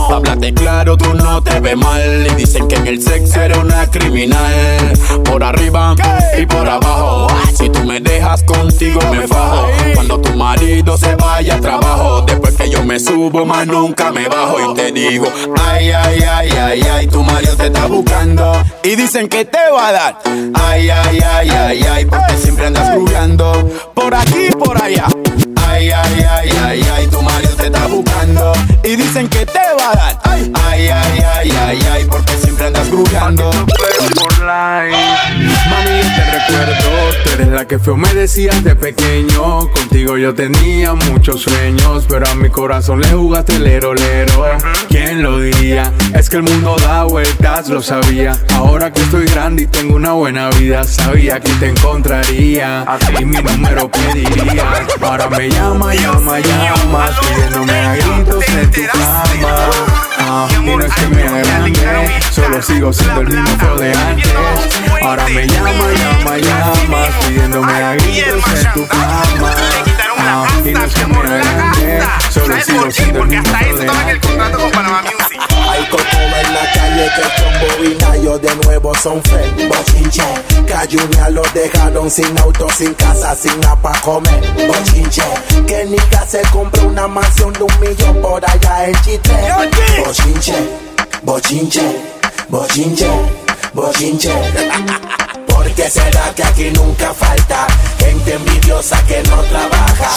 Pa' 0.08 0.16
hablarte 0.16 0.52
claro, 0.52 0.96
tú 0.96 1.14
no 1.14 1.40
te 1.42 1.60
ves 1.60 1.76
mal. 1.76 2.26
Y 2.26 2.34
dicen 2.34 2.66
que 2.66 2.76
en 2.76 2.86
el 2.88 3.00
sexo 3.00 3.40
eres 3.40 3.58
una 3.58 3.86
criminal. 3.86 4.98
Por 5.24 5.44
arriba 5.44 5.94
y 6.36 6.46
por 6.46 6.68
abajo. 6.68 7.28
Si 7.54 7.68
tú 7.68 7.84
me 7.84 8.00
dejas 8.00 8.42
contigo, 8.42 9.00
me 9.12 9.28
fajo. 9.28 9.68
Cuando 9.94 10.20
tu 10.20 10.34
marido 10.34 10.96
se 10.96 11.14
vaya 11.14 11.59
trabajo. 11.60 12.22
Después 12.22 12.54
que 12.56 12.70
yo 12.70 12.84
me 12.84 12.98
subo, 12.98 13.44
más 13.44 13.66
nunca 13.66 14.10
me 14.10 14.28
bajo. 14.28 14.72
Y 14.72 14.74
te 14.74 14.92
digo, 14.92 15.26
ay, 15.64 15.90
ay, 15.90 16.20
ay, 16.22 16.50
ay, 16.50 16.82
ay, 16.82 17.06
tu 17.06 17.22
marido 17.22 17.56
te 17.56 17.66
está 17.66 17.86
buscando. 17.86 18.52
Y 18.82 18.96
dicen 18.96 19.28
que 19.28 19.44
te 19.44 19.70
va 19.72 19.88
a 19.88 19.92
dar. 19.92 20.18
Ay, 20.54 20.90
ay, 20.90 21.20
ay, 21.20 21.50
ay, 21.50 21.86
ay, 21.92 22.04
porque 22.04 22.36
siempre 22.36 22.66
andas 22.66 22.94
jugando. 22.94 23.70
Por 23.94 24.14
aquí 24.14 24.48
y 24.50 24.54
por 24.54 24.80
allá. 24.80 25.06
Ay, 25.68 25.90
ay, 25.90 26.26
ay, 26.28 26.50
ay, 26.64 26.86
ay, 26.96 27.06
tu 27.06 27.22
marido 27.22 27.54
te 27.56 27.66
está 27.66 27.86
buscando. 27.86 28.52
Y 28.82 28.96
dicen 28.96 29.28
que 29.28 29.46
te 29.46 29.60
va 29.78 29.92
a 29.92 29.96
dar. 29.96 30.20
Ay, 30.24 30.52
ay, 30.88 30.88
ay, 30.88 31.50
ay, 31.50 31.78
ay, 31.92 32.04
porque 32.04 32.32
siempre 32.32 32.49
andas 32.62 32.90
grugando. 32.90 33.50
Mami, 35.70 35.90
yo 36.02 36.08
te 36.16 36.24
recuerdo, 36.24 36.90
tú 37.22 37.30
eres 37.34 37.48
la 37.48 37.66
que 37.66 37.78
feo 37.78 37.96
me 37.96 38.12
decías 38.14 38.64
de 38.64 38.74
pequeño. 38.74 39.70
Contigo 39.70 40.16
yo 40.16 40.34
tenía 40.34 40.94
muchos 40.94 41.42
sueños, 41.42 42.06
pero 42.08 42.28
a 42.28 42.34
mi 42.34 42.48
corazón 42.48 43.00
le 43.00 43.08
jugaste 43.08 43.58
lero 43.58 43.94
lero. 43.94 44.46
¿Quién 44.88 45.22
lo 45.22 45.38
diría? 45.38 45.92
Es 46.14 46.28
que 46.28 46.36
el 46.36 46.42
mundo 46.42 46.76
da 46.80 47.04
vueltas, 47.04 47.68
lo 47.68 47.82
sabía. 47.82 48.36
Ahora 48.54 48.92
que 48.92 49.00
estoy 49.02 49.26
grande 49.26 49.62
y 49.62 49.66
tengo 49.66 49.96
una 49.96 50.12
buena 50.12 50.50
vida, 50.50 50.84
sabía 50.84 51.40
que 51.40 51.52
te 51.54 51.68
encontraría 51.68 52.84
y 53.18 53.24
mi 53.24 53.36
número 53.42 53.90
pediría. 53.90 54.86
Ahora 55.00 55.28
me 55.28 55.48
llama, 55.50 55.94
llama, 55.94 56.40
llama, 56.40 57.10
pidiéndome 57.20 57.72
a 57.72 57.96
gritos 57.96 58.48
en 58.48 58.70
tu 58.70 58.80
cama. 58.86 59.99
Y 60.30 60.76
no 60.76 60.84
es 60.84 60.94
que 60.94 61.06
me 61.08 61.24
agrande, 61.24 62.22
solo 62.30 62.62
sigo 62.62 62.92
siendo 62.92 63.22
el 63.22 63.26
mismo 63.28 63.58
feo 63.58 63.76
de 63.76 63.92
antes. 63.92 64.32
Ahora 65.02 65.26
me 65.28 65.44
llama, 65.48 65.72
llama, 65.72 66.38
llama, 66.38 67.08
pidiéndome 67.26 67.72
a 67.72 67.94
gritos 67.96 68.64
en 68.64 68.72
tu 68.72 68.86
cama 68.86 69.54
la 70.24 70.42
ah, 70.42 70.46
gasta, 70.64 70.98
mi 70.98 71.04
amor, 71.04 71.28
la 71.28 71.36
gasta. 71.38 72.30
¿Sabes 72.30 72.66
por 72.66 72.92
qué? 72.92 73.02
Porque 73.18 73.36
hasta 73.36 73.60
eso 73.60 73.80
estaba 73.80 74.02
en 74.02 74.08
el 74.08 74.20
contrato 74.20 74.58
con 74.58 74.70
Panamá 74.70 75.02
Music. 75.02 75.40
Hay 75.68 75.84
cocoa 75.86 76.40
en 76.40 76.54
la 76.54 76.72
calle 76.72 77.10
que 77.16 77.40
son 77.40 77.52
bovinayos 77.60 78.42
de 78.42 78.56
nuevo 78.56 78.94
son 79.02 79.22
fake 79.22 79.68
bochinche. 79.68 80.22
Cayuña 80.66 81.28
los 81.30 81.54
dejaron 81.54 82.10
sin 82.10 82.38
auto, 82.38 82.66
sin 82.76 82.94
casa, 82.94 83.34
sin 83.34 83.64
apa 83.64 83.92
comer 84.00 84.40
bochinche. 84.66 85.22
Que 85.66 85.84
nigga 85.86 86.26
se 86.26 86.42
compra 86.52 86.82
una 86.82 87.08
mansión 87.08 87.52
de 87.52 87.62
un 87.62 87.80
millón 87.80 88.20
por 88.20 88.44
allá 88.44 88.86
en 88.86 88.94
Chitre. 89.02 89.34
Bochinche, 90.04 90.54
bochinche, 91.22 91.82
bochinche, 92.48 93.10
bochinche. 93.72 94.32
Porque 95.62 95.90
será 95.90 96.32
que 96.34 96.42
aquí 96.42 96.70
nunca 96.70 97.12
falta. 97.12 97.66
Gente 97.98 98.32
envidiosa 98.32 98.96
que 99.04 99.22
no 99.24 99.42
trabaja. 99.42 100.08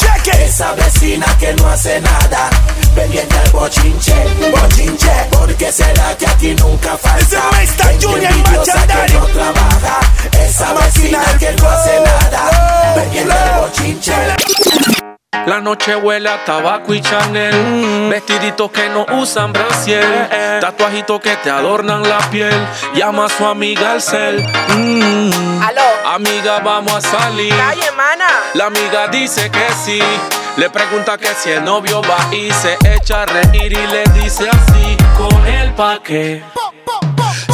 Esa 0.42 0.72
vecina 0.74 1.26
que 1.38 1.54
no 1.56 1.68
hace 1.68 2.00
nada. 2.00 2.50
Pendiente 2.96 3.38
al 3.38 3.50
bochinche, 3.52 4.16
bochinche 4.52 5.12
Porque 5.32 5.70
será 5.70 6.16
que 6.18 6.28
aquí 6.28 6.56
nunca 6.56 6.98
falta. 6.98 7.42
Gente 7.58 8.26
envidiosa 8.26 8.53
La 15.54 15.62
noche 15.62 15.96
huele 15.96 16.30
a 16.30 16.44
tabaco 16.44 16.96
y 16.96 17.00
Chanel. 17.00 18.10
Vestiditos 18.10 18.72
que 18.72 18.90
no 18.90 19.06
usan 19.22 19.54
brasier. 19.54 20.60
Tatuajitos 20.60 21.22
que 21.22 21.36
te 21.36 21.52
adornan 21.52 22.02
la 22.02 22.18
piel. 22.32 22.56
Llama 22.96 23.26
a 23.26 23.30
su 23.30 23.46
amiga 23.46 23.92
al 23.92 24.02
cel. 24.02 24.44
Mm. 24.70 25.62
Amiga, 26.08 26.58
vamos 26.58 26.96
a 26.96 27.02
salir. 27.02 27.54
La 28.56 28.66
amiga 28.66 29.08
dice 29.10 29.52
que 29.52 29.68
sí. 29.86 30.02
Le 30.58 30.72
pregunta 30.72 31.20
que 31.20 31.28
si 31.36 31.52
el 31.52 31.64
novio 31.64 32.02
va 32.02 32.34
y 32.36 32.52
se 32.52 32.76
echa 32.96 33.22
a 33.22 33.26
reír 33.28 33.74
y 33.74 33.88
le 33.92 34.06
dice 34.20 34.50
así. 34.50 34.98
Con 35.16 35.46
él 35.46 35.72
pa' 35.76 36.00
qué. 36.04 36.44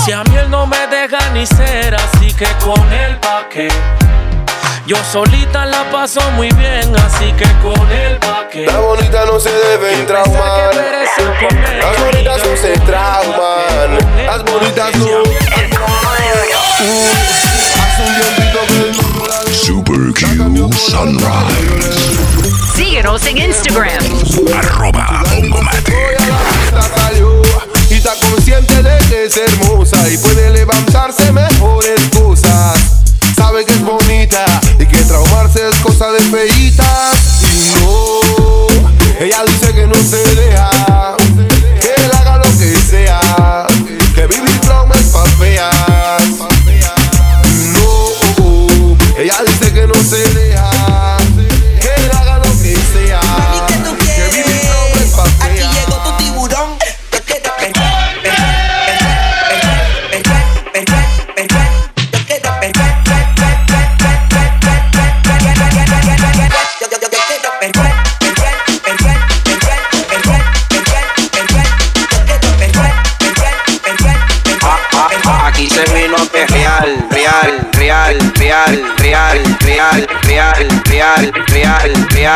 Si 0.05 0.13
a 0.13 0.23
mí 0.23 0.37
él 0.37 0.49
no 0.49 0.65
me 0.65 0.87
deja 0.87 1.19
ni 1.33 1.45
ser, 1.45 1.95
así 1.95 2.33
que 2.33 2.47
con 2.63 2.81
él 2.93 3.17
pa' 3.17 3.49
qué. 3.49 3.67
Yo 4.89 4.95
solita 5.03 5.67
la 5.67 5.87
paso 5.91 6.19
muy 6.31 6.49
bien, 6.53 6.91
así 7.05 7.31
que 7.33 7.45
con 7.61 7.91
él 7.91 8.17
pa' 8.17 8.47
qué. 8.51 8.65
Las 8.65 8.81
bonitas 8.81 9.23
no 9.27 9.39
se 9.39 9.51
deben 9.51 10.07
traumar. 10.07 10.73
Las 10.73 11.99
bonitas 12.03 12.41
no 12.43 12.57
se 12.57 12.71
trauman. 12.79 13.99
Las 14.25 14.43
bonitas 14.43 14.95
no. 14.95 15.23
Super 19.51 20.11
Q 20.11 20.73
Sunrise. 20.73 21.29
Síguenos 22.75 23.23
en 23.27 23.37
Instagram. 23.37 24.03
Arroba 24.57 25.23
y 27.91 27.93
está 27.93 28.15
consciente 28.15 28.81
de 28.81 28.97
que 29.07 29.25
es 29.25 29.37
hermosa 29.37 30.09
y 30.09 30.17
puede 30.17 30.49
levantarse 30.49 31.31
mejores 31.31 32.01
cosas. 32.11 32.98
Sabe 33.39 33.63
que 33.63 33.71
es 33.71 33.81
bonita 33.81 34.43
y 34.77 34.85
que 34.85 34.97
traumarse 34.97 35.69
es 35.69 35.75
cosa 35.77 36.11
de 36.11 36.19
feitas. 36.19 37.41
Y 37.41 37.71
no, 37.79 38.67
ella 39.17 39.45
dice 39.47 39.73
que 39.73 39.87
no 39.87 39.95
se 39.95 40.17
deja, 40.35 41.15
que 41.79 42.03
él 42.03 42.11
haga 42.19 42.35
lo 42.35 42.43
que 42.43 42.75
sea, 42.75 43.65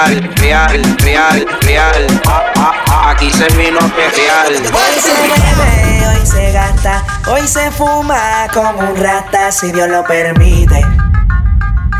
real, 0.07 0.35
real, 0.37 0.97
real, 0.99 1.45
real. 1.61 2.21
Aquí 3.05 3.31
se 3.31 3.47
vino 3.55 3.79
a 3.79 3.87
real. 3.87 4.53
Hoy 4.73 4.99
se 4.99 5.13
bebe, 5.13 6.07
hoy 6.07 6.25
se 6.25 6.51
gasta, 6.51 7.03
hoy 7.27 7.47
se 7.47 7.71
fuma 7.71 8.47
como 8.53 8.79
un 8.79 8.95
rata, 8.95 9.51
si 9.51 9.71
Dios 9.71 9.89
lo 9.89 10.03
permite. 10.03 10.85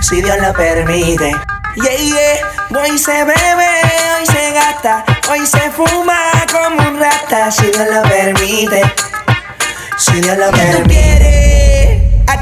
Si 0.02 0.22
Dios 0.22 0.38
lo 0.42 0.54
permite. 0.54 1.36
Yeah, 1.76 1.96
yeah. 1.98 2.82
Hoy 2.82 2.98
se 2.98 3.24
bebe, 3.24 3.70
hoy 4.18 4.26
se 4.26 4.52
gasta, 4.52 5.04
hoy 5.30 5.46
se 5.46 5.72
fuma 5.72 6.20
como 6.52 6.88
un 6.90 7.00
rata, 7.00 7.52
si 7.52 7.68
Dios 7.68 7.88
lo 7.92 8.02
permite. 8.04 8.82
Si 9.98 10.20
Dios 10.20 10.38
lo 10.38 10.52
permite. 10.52 11.43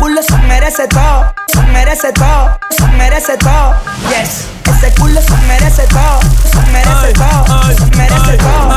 Ese 0.00 0.08
culo 0.08 0.22
se 0.22 0.38
merece 0.38 0.88
todo, 0.88 1.34
se 1.52 1.60
merece 1.60 2.10
todo, 2.14 2.58
se 2.70 2.86
merece 2.96 3.36
todo. 3.36 3.74
Yes, 4.08 4.46
ese 4.64 4.94
culo 4.94 5.20
se 5.20 5.36
merece 5.46 5.82
todo, 5.88 6.20
se 6.50 6.56
merece 6.72 7.12
todo, 7.12 7.44
se 7.76 7.96
merece 7.98 8.36
todo. 8.38 8.72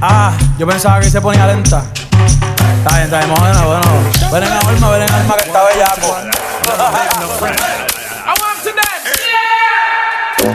Ah, 0.00 0.32
yo 0.56 0.68
pensaba 0.68 1.00
que 1.00 1.10
se 1.10 1.20
ponía 1.20 1.48
lenta. 1.48 1.82
Está 2.78 2.94
bien, 2.94 3.06
está 3.06 3.18
bien, 3.18 3.34
bueno, 3.34 3.66
bueno. 3.66 3.82
Ven 4.30 4.44
en 4.44 4.52
alma, 4.52 4.90
ven 4.90 5.02
en 5.02 5.12
alma 5.12 5.36
que 5.36 5.46
está 5.46 5.64
bellaco. 5.64 6.16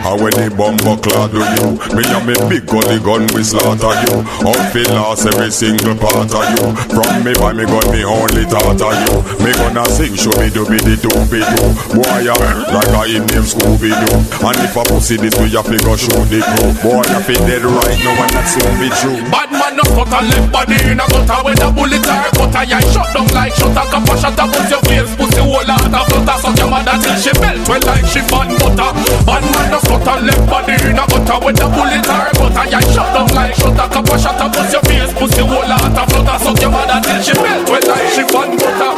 How 0.02 0.18
when 0.18 0.34
the 0.34 0.50
bumper 0.50 0.96
clad 0.98 1.30
do 1.30 1.42
you? 1.42 1.78
Me 1.94 2.02
and 2.02 2.24
me 2.26 2.34
big 2.48 2.66
gully 2.66 2.98
gun 3.00 3.26
we 3.34 3.42
slaughter 3.42 3.94
you. 4.06 4.22
Out 4.46 4.62
fi 4.72 4.82
lost 4.94 5.26
every 5.26 5.50
single 5.50 5.96
part 5.96 6.30
of 6.30 6.46
you? 6.56 6.66
From 6.90 7.24
me 7.24 7.32
by 7.38 7.52
me 7.52 7.64
gun 7.64 7.86
me 7.94 8.02
only 8.04 8.44
thought 8.46 8.80
of 8.80 8.94
you. 9.06 9.16
Me 9.44 9.52
gonna 9.54 9.84
sing 9.86 10.14
show 10.14 10.34
me 10.38 10.50
do 10.50 10.66
be 10.66 10.78
the 10.82 10.96
doobie 10.98 11.42
doo. 11.42 11.70
Boy 11.96 12.28
I 12.28 12.36
like 12.72 12.92
a 12.92 13.02
in 13.08 13.24
name 13.32 13.46
Scooby 13.46 13.88
Doo 13.88 14.18
And 14.44 14.58
if 14.60 14.76
a 14.76 14.82
pussy 14.84 15.16
this 15.16 15.34
we 15.40 15.48
have 15.56 15.64
to 15.64 15.78
go 15.80 15.96
shoot 15.96 16.12
the 16.28 16.44
crew 16.44 16.72
Boy 16.84 17.00
I 17.00 17.22
fi 17.22 17.34
dead 17.48 17.64
right 17.64 17.98
now 18.04 18.20
and 18.20 18.32
that 18.36 18.46
soon 18.52 18.72
be 18.76 18.88
true 19.00 19.20
Bad 19.32 19.50
man 19.52 19.65
cut 19.94 20.10
a 20.10 20.20
left 20.26 20.48
body 20.52 20.76
in 20.90 21.00
a 21.00 21.04
gutter 21.06 21.38
When 21.44 21.60
a 21.60 21.68
bullet 21.70 22.06
or 22.06 22.28
cutter 22.34 22.64
Ya 22.66 22.78
shut 22.80 23.08
down 23.14 23.28
like 23.34 23.54
Cap 23.56 24.08
a 24.08 24.14
shot 24.18 24.34
about 24.34 24.70
your 24.70 24.82
face 24.88 25.12
Pussy 25.16 25.42
whole 25.42 25.64
heart 25.64 25.92
a 25.92 26.00
flutter. 26.08 26.36
Suck 26.40 26.58
your 26.58 26.68
mother 26.70 26.96
till 27.02 27.16
she 27.20 27.32
melt 27.40 27.68
Well 27.68 27.82
like 27.86 28.06
she 28.06 28.20
fan 28.26 28.48
butter. 28.58 28.90
Bad 29.26 29.44
man 29.52 29.66
no 29.70 29.78
cut 29.84 30.06
a 30.06 30.14
left 30.24 30.44
body 30.50 30.74
in 30.86 30.98
a 30.98 31.04
gutter 31.06 31.38
When 31.44 31.58
a 31.60 31.66
bullet 31.70 32.08
or 32.08 32.28
cutter 32.34 32.64
Ya 32.70 32.80
shut 32.92 33.08
down 33.14 33.28
like 33.36 33.54
Cap 33.56 34.08
a 34.10 34.16
shot 34.18 34.40
about 34.40 34.72
your 34.72 34.82
face 34.88 35.12
Pussy 35.14 35.42
whole 35.44 35.70
heart 35.70 35.96
a 35.96 36.02
flutter. 36.10 36.36
Suck 36.42 36.60
your 36.60 36.70
mother 36.70 36.98
till 37.04 37.20
she 37.22 37.34
melt 37.38 37.68
Well 37.68 37.84
like 37.86 38.08
she 38.14 38.22
fan 38.26 38.50
butter. 38.58 38.92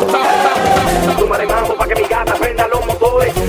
Súmale 1.18 1.46
mambo 1.46 1.74
pa' 1.74 1.86
que 1.86 1.94
mi 1.94 2.08
gata 2.08 2.34
prenda 2.34 2.68
los 2.68 2.86
motores. 2.86 3.47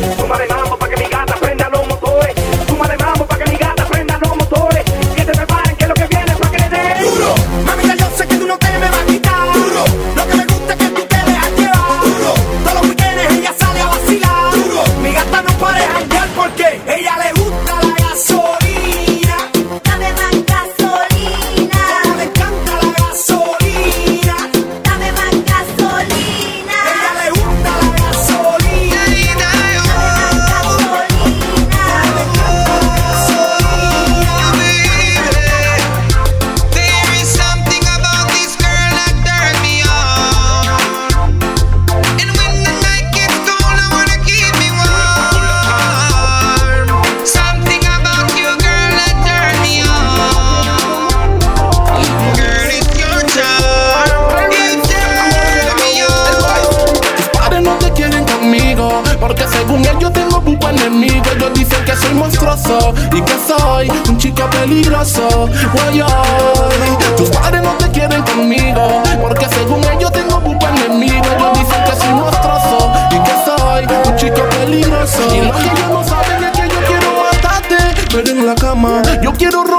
Porque 59.20 59.46
según 59.48 59.86
ellos 59.86 60.14
tengo 60.14 60.38
un 60.40 60.58
buen 60.60 60.78
enemigo. 60.78 61.24
Ellos 61.36 61.54
dicen 61.54 61.84
que 61.86 61.96
soy 61.96 62.14
monstruoso 62.14 62.94
Y 63.12 63.22
que 63.22 63.36
soy 63.48 63.90
un 64.08 64.18
chico 64.18 64.44
peligroso. 64.50 65.50
Guay, 65.74 66.02
ay. 66.02 66.98
Tus 67.18 67.30
padres 67.30 67.62
no 67.62 67.72
te 67.74 67.90
quieren 67.90 68.22
conmigo. 68.24 69.04
Porque 69.22 69.48
según 69.50 69.84
ellos 69.86 70.12
tengo 70.12 70.38
un 70.38 70.58
buen 70.58 70.76
enemigo. 70.78 71.26
Ellos 71.26 71.60
dicen 71.60 71.84
que 71.84 71.96
soy 72.00 72.14
monstruoso 72.14 72.92
Y 73.12 73.20
que 73.20 73.36
soy 73.46 73.86
un 74.10 74.16
chico 74.16 74.42
peligroso. 74.50 75.36
Y 75.36 75.42
lo 75.42 75.52
que 75.52 75.64
ellos 75.64 75.90
no 75.92 76.04
saben 76.04 76.44
es 76.44 76.52
que 76.52 76.70
yo 76.70 76.80
quiero 76.88 77.08
matarte 77.24 77.78
Pero 78.12 78.30
en 78.30 78.46
la 78.46 78.56
cama 78.56 79.02
yo 79.22 79.34
quiero 79.34 79.64
robarme 79.64 79.79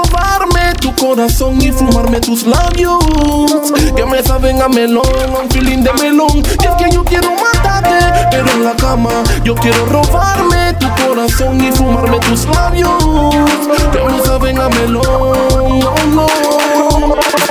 corazón 1.01 1.59
y 1.59 1.71
fumarme 1.71 2.21
tus 2.21 2.45
labios. 2.45 3.03
Que 3.95 4.05
me 4.05 4.21
saben 4.21 4.61
a 4.61 4.69
melón, 4.69 5.03
a 5.35 5.39
un 5.39 5.49
feeling 5.49 5.79
de 5.79 5.91
melón. 5.93 6.43
Y 6.61 6.65
es 6.65 6.75
que 6.77 6.91
yo 6.91 7.03
quiero 7.03 7.29
matarte 7.31 8.29
Pero 8.29 8.51
en 8.51 8.63
la 8.63 8.75
cama 8.75 9.09
yo 9.43 9.55
quiero 9.55 9.85
robarme 9.87 10.73
tu 10.79 10.87
corazón 11.03 11.59
y 11.59 11.71
fumarme 11.71 12.19
tus 12.19 12.45
labios. 12.45 12.91
Que 13.91 14.03
me 14.03 14.23
saben 14.23 14.59
a 14.59 14.69
melón, 14.69 15.79
no, 15.79 15.95
no. 16.13 16.27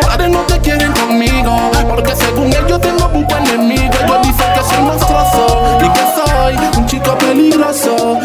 Padres 0.01 0.31
no 0.31 0.41
te 0.41 0.59
quieren 0.61 0.93
conmigo 0.93 1.71
Porque 1.89 2.15
según 2.15 2.47
ellos 2.47 2.81
tengo 2.81 3.11
un 3.13 3.27
enemigo. 3.31 3.93
Ellos 4.05 4.23
dicen 4.23 4.47
que 4.55 4.75
soy 4.75 4.83
monstruoso 4.85 5.79
Y 5.85 5.89
que 5.89 6.05
soy 6.15 6.79
un 6.79 6.87
chico 6.87 7.19
peligroso 7.19 8.19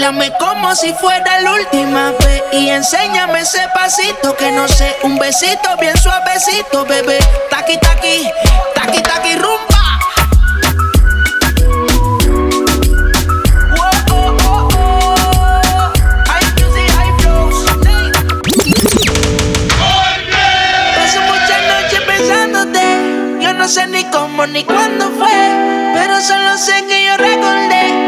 ay. 0.00 0.10
Báilame 0.10 0.32
como 0.38 0.74
si 0.74 0.92
fuera 0.94 1.40
la 1.40 1.52
última 1.52 2.12
vez 2.12 2.42
y 2.52 2.70
enséñame 2.70 3.40
ese 3.40 3.60
pasito 3.74 4.34
que 4.36 4.50
no 4.52 4.66
sé, 4.68 4.96
un 5.02 5.18
besito 5.18 5.76
bien 5.78 5.96
suavecito, 5.98 6.84
bebé. 6.86 7.18
Taqui 7.50 7.76
taqui, 7.78 8.26
taqui 8.74 9.02
taqui 9.02 9.34
rumba. 9.36 9.58
No 23.58 23.68
sé 23.68 23.86
ni 23.86 24.02
cómo 24.04 24.46
ni 24.46 24.64
cuándo 24.64 25.10
fue. 25.10 25.92
Pero 25.94 26.20
solo 26.22 26.56
sé 26.56 26.86
que 26.88 27.04
yo 27.04 27.16
recordé 27.18 27.99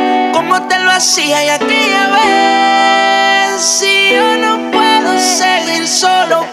cómo 0.43 0.67
te 0.67 0.79
lo 0.79 0.91
hacía 0.91 1.45
y 1.45 1.49
aquella 1.49 2.09
vez. 2.09 3.63
Si 3.63 4.11
yo 4.13 4.37
no 4.39 4.71
puedo 4.71 5.19
seguir 5.19 5.87
solo, 5.87 6.47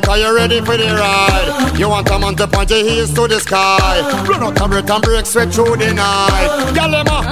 because 0.00 0.18
you're 0.18 0.34
ready 0.34 0.60
for 0.60 0.76
the 0.76 0.90
ride. 0.90 1.78
You 1.78 1.88
want 1.88 2.10
a 2.10 2.18
man 2.18 2.34
to 2.36 2.48
point 2.48 2.70
your 2.70 2.82
heels 2.82 3.14
to 3.14 3.28
the 3.28 3.38
sky. 3.38 4.02
Run 4.26 4.42
out 4.42 4.60
and 4.60 4.70
break 4.70 4.90
and 4.90 5.02
break 5.02 5.26
straight 5.26 5.54
through 5.54 5.76
the 5.76 5.94
night. 5.94 6.50
Galema, 6.74 7.22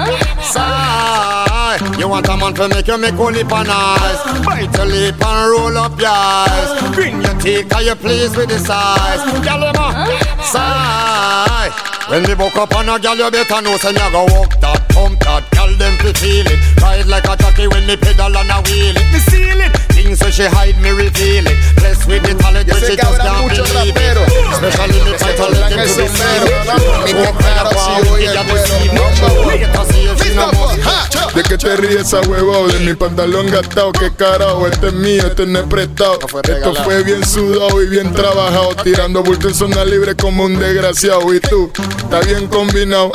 sigh. 0.43 1.79
You 1.99 2.07
want 2.09 2.29
a 2.29 2.37
man 2.37 2.55
to 2.55 2.69
make 2.69 2.87
you 2.87 2.99
make 2.99 3.19
only 3.19 3.43
pan 3.43 3.67
eyes. 3.69 4.21
Bite 4.47 4.71
your 4.77 4.87
lip 4.87 5.19
and 5.19 5.51
roll 5.51 5.77
up 5.77 5.99
your 5.99 6.15
eyes. 6.15 6.95
Bring 6.95 7.21
your 7.23 7.35
teeth 7.41 7.69
cause 7.69 7.85
you're 7.85 7.97
pleased 7.97 8.37
with 8.37 8.49
the 8.49 8.59
size. 8.59 9.23
Galema, 9.43 9.91
sigh. 10.43 11.71
When 12.09 12.23
we 12.25 12.35
woke 12.35 12.57
up 12.57 12.75
on 12.77 12.89
a 12.89 12.99
gal, 12.99 13.17
you 13.17 13.31
better 13.31 13.63
know 13.63 13.77
say 13.77 13.93
me 13.93 13.99
a 13.99 14.11
go 14.11 14.27
walk 14.31 14.61
that, 14.61 14.87
pump 14.91 15.19
that, 15.21 15.51
gal 15.51 15.71
them 15.79 15.99
fi 15.99 16.13
feel 16.13 16.47
it. 16.47 16.61
Ride 16.83 17.07
like 17.07 17.25
a 17.25 17.37
jockey 17.37 17.67
when 17.67 17.87
me 17.87 17.97
pedal 17.97 18.37
and 18.37 18.51
a 18.51 18.59
wheel 18.71 18.95
it. 18.95 19.07
Me 19.11 19.19
seal 19.19 19.61
it. 19.61 19.72
Things 20.23 20.39
when 20.39 20.49
she 20.49 20.55
hide, 20.55 20.79
me 20.81 20.91
reveal 20.91 21.47
it. 21.47 21.59
Blessed 21.77 22.07
with 22.07 22.23
the 22.23 22.35
talent 22.35 22.69
Yo 22.69 22.75
when 22.75 22.83
sé 22.83 22.91
she 22.91 22.97
que 22.97 23.03
just 23.03 23.19
habrá 23.19 23.25
can't 23.25 23.43
muchos 23.43 23.73
believe 23.73 23.95
raperos 23.95 24.29
it. 24.29 24.35
Especially 24.53 25.01
the 25.03 25.15
title 25.19 25.51
let 25.51 25.69
them 25.69 25.79
to 25.79 25.83
be 25.83 25.89
seen 25.89 26.43
it. 26.47 26.55
Mi 27.05 27.13
compadre 27.27 27.77
sí, 27.83 27.93
oye, 28.11 28.29
¿De 31.35 31.43
qué 31.43 31.59
te 31.59 31.77
ríes 31.77 32.03
esa 32.03 32.21
huevón? 32.21 32.71
De 32.71 32.79
mi 32.81 32.95
pantalón 32.95 33.51
gastado, 33.51 33.93
qué 33.93 34.11
carajo, 34.15 34.67
este 34.67 34.89
es 34.89 34.93
mío, 34.93 35.27
este 35.27 35.47
no 35.47 35.61
es 35.61 35.67
prestado. 35.67 36.19
Esto 36.43 36.75
fue 36.85 37.03
bien 37.03 37.27
sudado 37.27 37.83
y 37.83 37.87
bien 37.89 38.13
trabajado, 38.13 38.75
tirando 38.83 39.23
bulto 39.23 39.49
en 39.49 39.55
zona 39.55 39.85
libre 39.85 40.15
como 40.15 40.45
un 40.45 40.59
desgraciado. 40.59 41.33
Y 41.35 41.41
tú, 41.41 41.71
está 41.99 42.21
bien 42.21 42.47
combinado. 42.49 43.13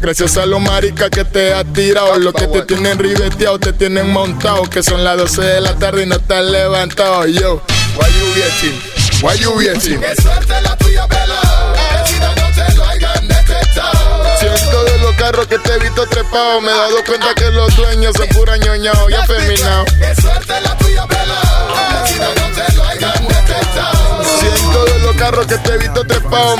Gracias 0.00 0.36
a 0.36 0.46
los 0.46 0.60
maricas 0.60 1.10
que 1.10 1.24
te 1.24 1.54
has 1.54 1.64
tirado, 1.72 2.18
los 2.18 2.34
que 2.34 2.46
te 2.46 2.62
tienen 2.62 2.98
ribeteado, 2.98 3.58
te 3.58 3.72
tienen 3.72 4.12
montado, 4.12 4.62
que 4.68 4.82
son 4.82 5.02
las 5.02 5.16
12 5.16 5.42
de 5.42 5.60
la 5.60 5.74
tarde 5.74 6.02
y 6.02 6.06
no 6.06 6.16
estás 6.16 6.44
levantado. 6.44 7.26
Yo, 7.26 7.62
why 7.96 8.06
you 8.12 8.26
waiting? 8.34 8.96
Why 9.22 9.38
you 9.38 9.50
waiting? 9.52 10.00
Que 10.00 10.14
suerte 10.22 10.60
la 10.60 10.76
tuya, 10.76 11.06
pelado. 11.08 11.72
Que 11.74 12.12
si 12.12 12.20
no, 12.20 12.28
no 12.28 12.54
te 12.54 12.74
lo 12.76 12.84
hayan 12.84 13.26
detectado. 13.26 14.38
Siento 14.38 14.84
de 14.84 14.98
los 14.98 15.14
carros 15.16 15.46
que 15.46 15.58
te 15.58 15.72
he 15.72 15.78
visto 15.78 16.06
trepado, 16.06 16.60
me 16.60 16.70
he 16.70 16.74
dado 16.74 17.04
cuenta 17.04 17.34
que 17.34 17.50
los 17.50 17.74
dueños 17.74 18.14
son 18.16 18.28
pura 18.28 18.56
ñoñao 18.58 19.10
y 19.10 19.14
afeminados. 19.14 19.92
Que 19.92 20.20
suerte 20.20 20.60
la 20.60 20.76
tuya, 20.76 21.06
pelado. 21.06 21.68
Que 22.04 22.12
si 22.12 22.18
no, 22.20 22.28
no 22.28 22.54
te 22.54 22.72
lo 22.74 22.84
hayan 22.84 23.28
detectado. 23.28 24.24
Siento 24.40 24.84
de 24.84 24.98
los 25.00 25.16
carros 25.16 25.46
que 25.46 25.56
te 25.56 25.72
he 25.72 25.78
visto 25.78 26.06
trepado, 26.06 26.56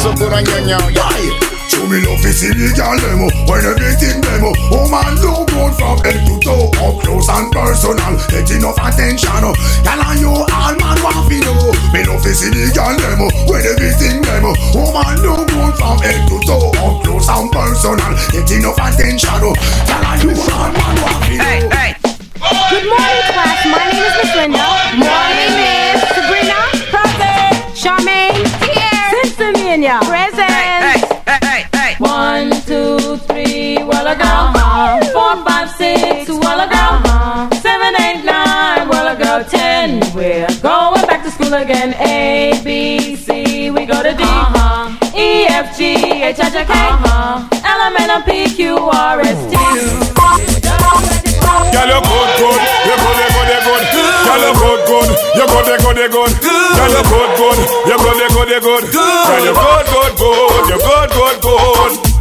son 0.00 0.14
pura 0.14 0.40
ñoñao. 0.40 0.88
Chumi 1.72 1.88
me 1.88 1.98
love 2.04 2.20
to 2.20 2.28
see 2.36 2.52
the 2.52 2.68
girl 2.76 2.92
demo. 3.00 3.32
When 3.48 3.64
everything 3.64 4.20
demo 4.20 4.52
Woman 4.68 5.16
look 5.24 5.48
good 5.48 5.72
from 5.80 5.96
head 6.04 6.20
to 6.20 6.36
toe. 6.44 6.68
Up 6.84 7.00
close 7.00 7.32
and 7.32 7.48
personal 7.48 8.12
Get 8.28 8.52
enough 8.52 8.76
attention 8.76 9.40
oh. 9.40 9.56
Girl 9.80 10.04
and 10.04 10.20
you 10.20 10.36
all 10.36 10.74
man 10.76 11.00
want 11.00 11.24
to 11.32 11.40
oh. 11.48 11.72
know 11.72 11.96
Me 11.96 12.04
love 12.04 12.20
to 12.20 12.32
see 12.36 12.52
the 12.52 12.68
girl 12.76 12.92
demo. 12.92 13.32
When 13.48 13.64
everything 13.64 14.20
demo 14.20 14.52
Woman 14.76 15.16
look 15.24 15.48
good 15.48 15.72
from 15.80 15.96
head 16.04 16.20
to 16.28 16.36
toe. 16.44 16.76
Up 16.76 17.08
close 17.08 17.28
and 17.32 17.48
personal 17.48 18.12
Get 18.36 18.52
enough 18.52 18.76
attention 18.76 19.40
oh. 19.40 19.56
Girl 19.88 20.04
and 20.12 20.20
you 20.28 20.32
all 20.52 20.68
man 20.76 20.96
want 21.00 21.24
to 21.24 21.40
know 21.40 22.12
Good 22.68 22.84
morning, 22.84 23.24
class. 23.32 23.64
My 23.64 23.80
name 23.88 24.02
is 24.02 24.12
Miss 24.20 24.34
Linda. 24.36 24.60
Morning, 25.00 25.41
again. 41.72 41.94
A, 41.94 42.60
B, 42.64 43.16
C, 43.16 43.70
we 43.70 43.86
go 43.86 44.02
to 44.02 44.12
D. 44.14 44.22
Uh-huh. 44.22 45.16
E, 45.16 45.46
F, 45.48 45.76
G, 45.76 45.94
H, 45.94 46.38
I, 46.38 46.50
J, 46.50 46.64
K. 46.64 46.72
Uh-huh. 46.72 47.48
L, 47.64 47.80
M, 47.88 47.96
N, 47.98 48.10
O, 48.10 48.22
P, 48.22 48.54
Q, 48.54 48.76
R, 48.76 49.20
S, 49.20 49.40
T. 49.48 49.56
Girl, 51.72 51.88
you're 51.88 52.04
good, 52.04 52.30
good. 52.38 52.60
You're 52.86 53.00
good, 53.00 53.16
you're 53.20 53.32
good, 53.32 53.48
you're 53.52 53.64
good. 53.64 53.84
Girl, 53.92 54.42
you're 54.42 54.56
good, 54.60 54.80
good. 54.86 55.08
You're 55.36 55.48
good, 55.48 55.66
you're 55.66 55.80
good, 55.80 55.96
you're 55.96 56.12
good. 56.12 56.32
Girl, 56.42 56.92
you're 56.92 57.08
good, 57.08 57.30
good. 57.40 57.58
You're 57.88 57.98
good, 57.98 58.16
you 58.20 58.28
good, 58.28 58.48
you 58.48 58.60
good. 58.60 58.84
Girl, 58.92 59.44
you're 59.44 59.54
good, 59.54 59.86
good, 59.92 60.12
good. 60.20 60.68
You're 60.68 60.78
good, 60.78 61.10
good, 61.10 61.36
good. 61.42 62.11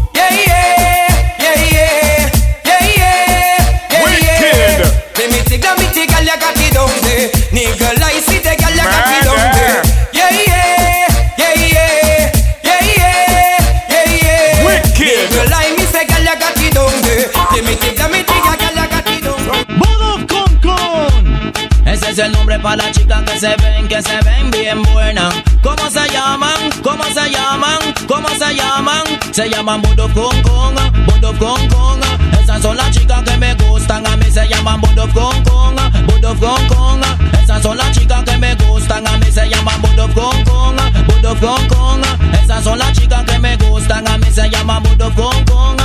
Para 22.62 22.78
las 22.78 22.92
chicas 22.92 23.24
que 23.24 23.40
se 23.40 23.56
ven, 23.58 23.88
que 23.88 24.02
se 24.02 24.18
ven 24.24 24.52
bien 24.52 24.84
buenas. 24.94 25.34
¿Cómo 25.62 25.90
se 25.90 26.08
llaman? 26.10 26.70
¿Cómo 26.84 27.04
se 27.04 27.30
llaman? 27.30 27.80
¿Cómo 28.08 28.28
se 28.30 28.56
llaman? 28.56 29.04
Se 29.32 29.50
llaman 29.50 29.82
Budo 29.82 30.08
Kong 30.14 30.42
Kong, 30.44 30.76
Budo 31.08 31.34
Kong 31.40 31.68
Kong. 31.70 32.00
Esas 32.42 32.62
son 32.62 32.78
las 32.78 32.92
chicas 32.92 33.24
que 33.24 33.38
me 33.38 33.54
gustan, 33.56 34.06
a 34.06 34.16
mí 34.18 34.26
se 34.32 34.48
llaman 34.48 34.80
Budo 34.82 35.08
Kong 35.14 35.44
Kong, 35.44 35.76
Budo 36.08 36.36
Kong 36.40 36.68
Kong. 36.68 37.02
Esas 37.42 37.62
son 37.64 37.78
las 37.78 37.92
chicas 37.92 38.24
que 38.24 38.38
me 38.38 38.56
gustan, 38.56 39.08
a 39.08 39.18
mí 39.18 39.32
se 39.32 39.50
llaman 39.50 39.82
Budo 39.82 40.08
Kong 40.14 40.44
Kong, 40.46 40.78
Budo 41.08 41.36
Kong 41.40 41.68
Kong. 41.68 42.02
Esas 42.44 42.64
son 42.64 42.78
las 42.78 42.92
chicas 42.94 43.24
que 43.26 43.40
me 43.40 43.56
gustan, 43.58 44.08
a 44.08 44.18
mí 44.18 44.28
se 44.32 44.50
llaman 44.50 44.84
Budo 44.84 45.12
Kong 45.16 45.46
Kong, 45.46 45.78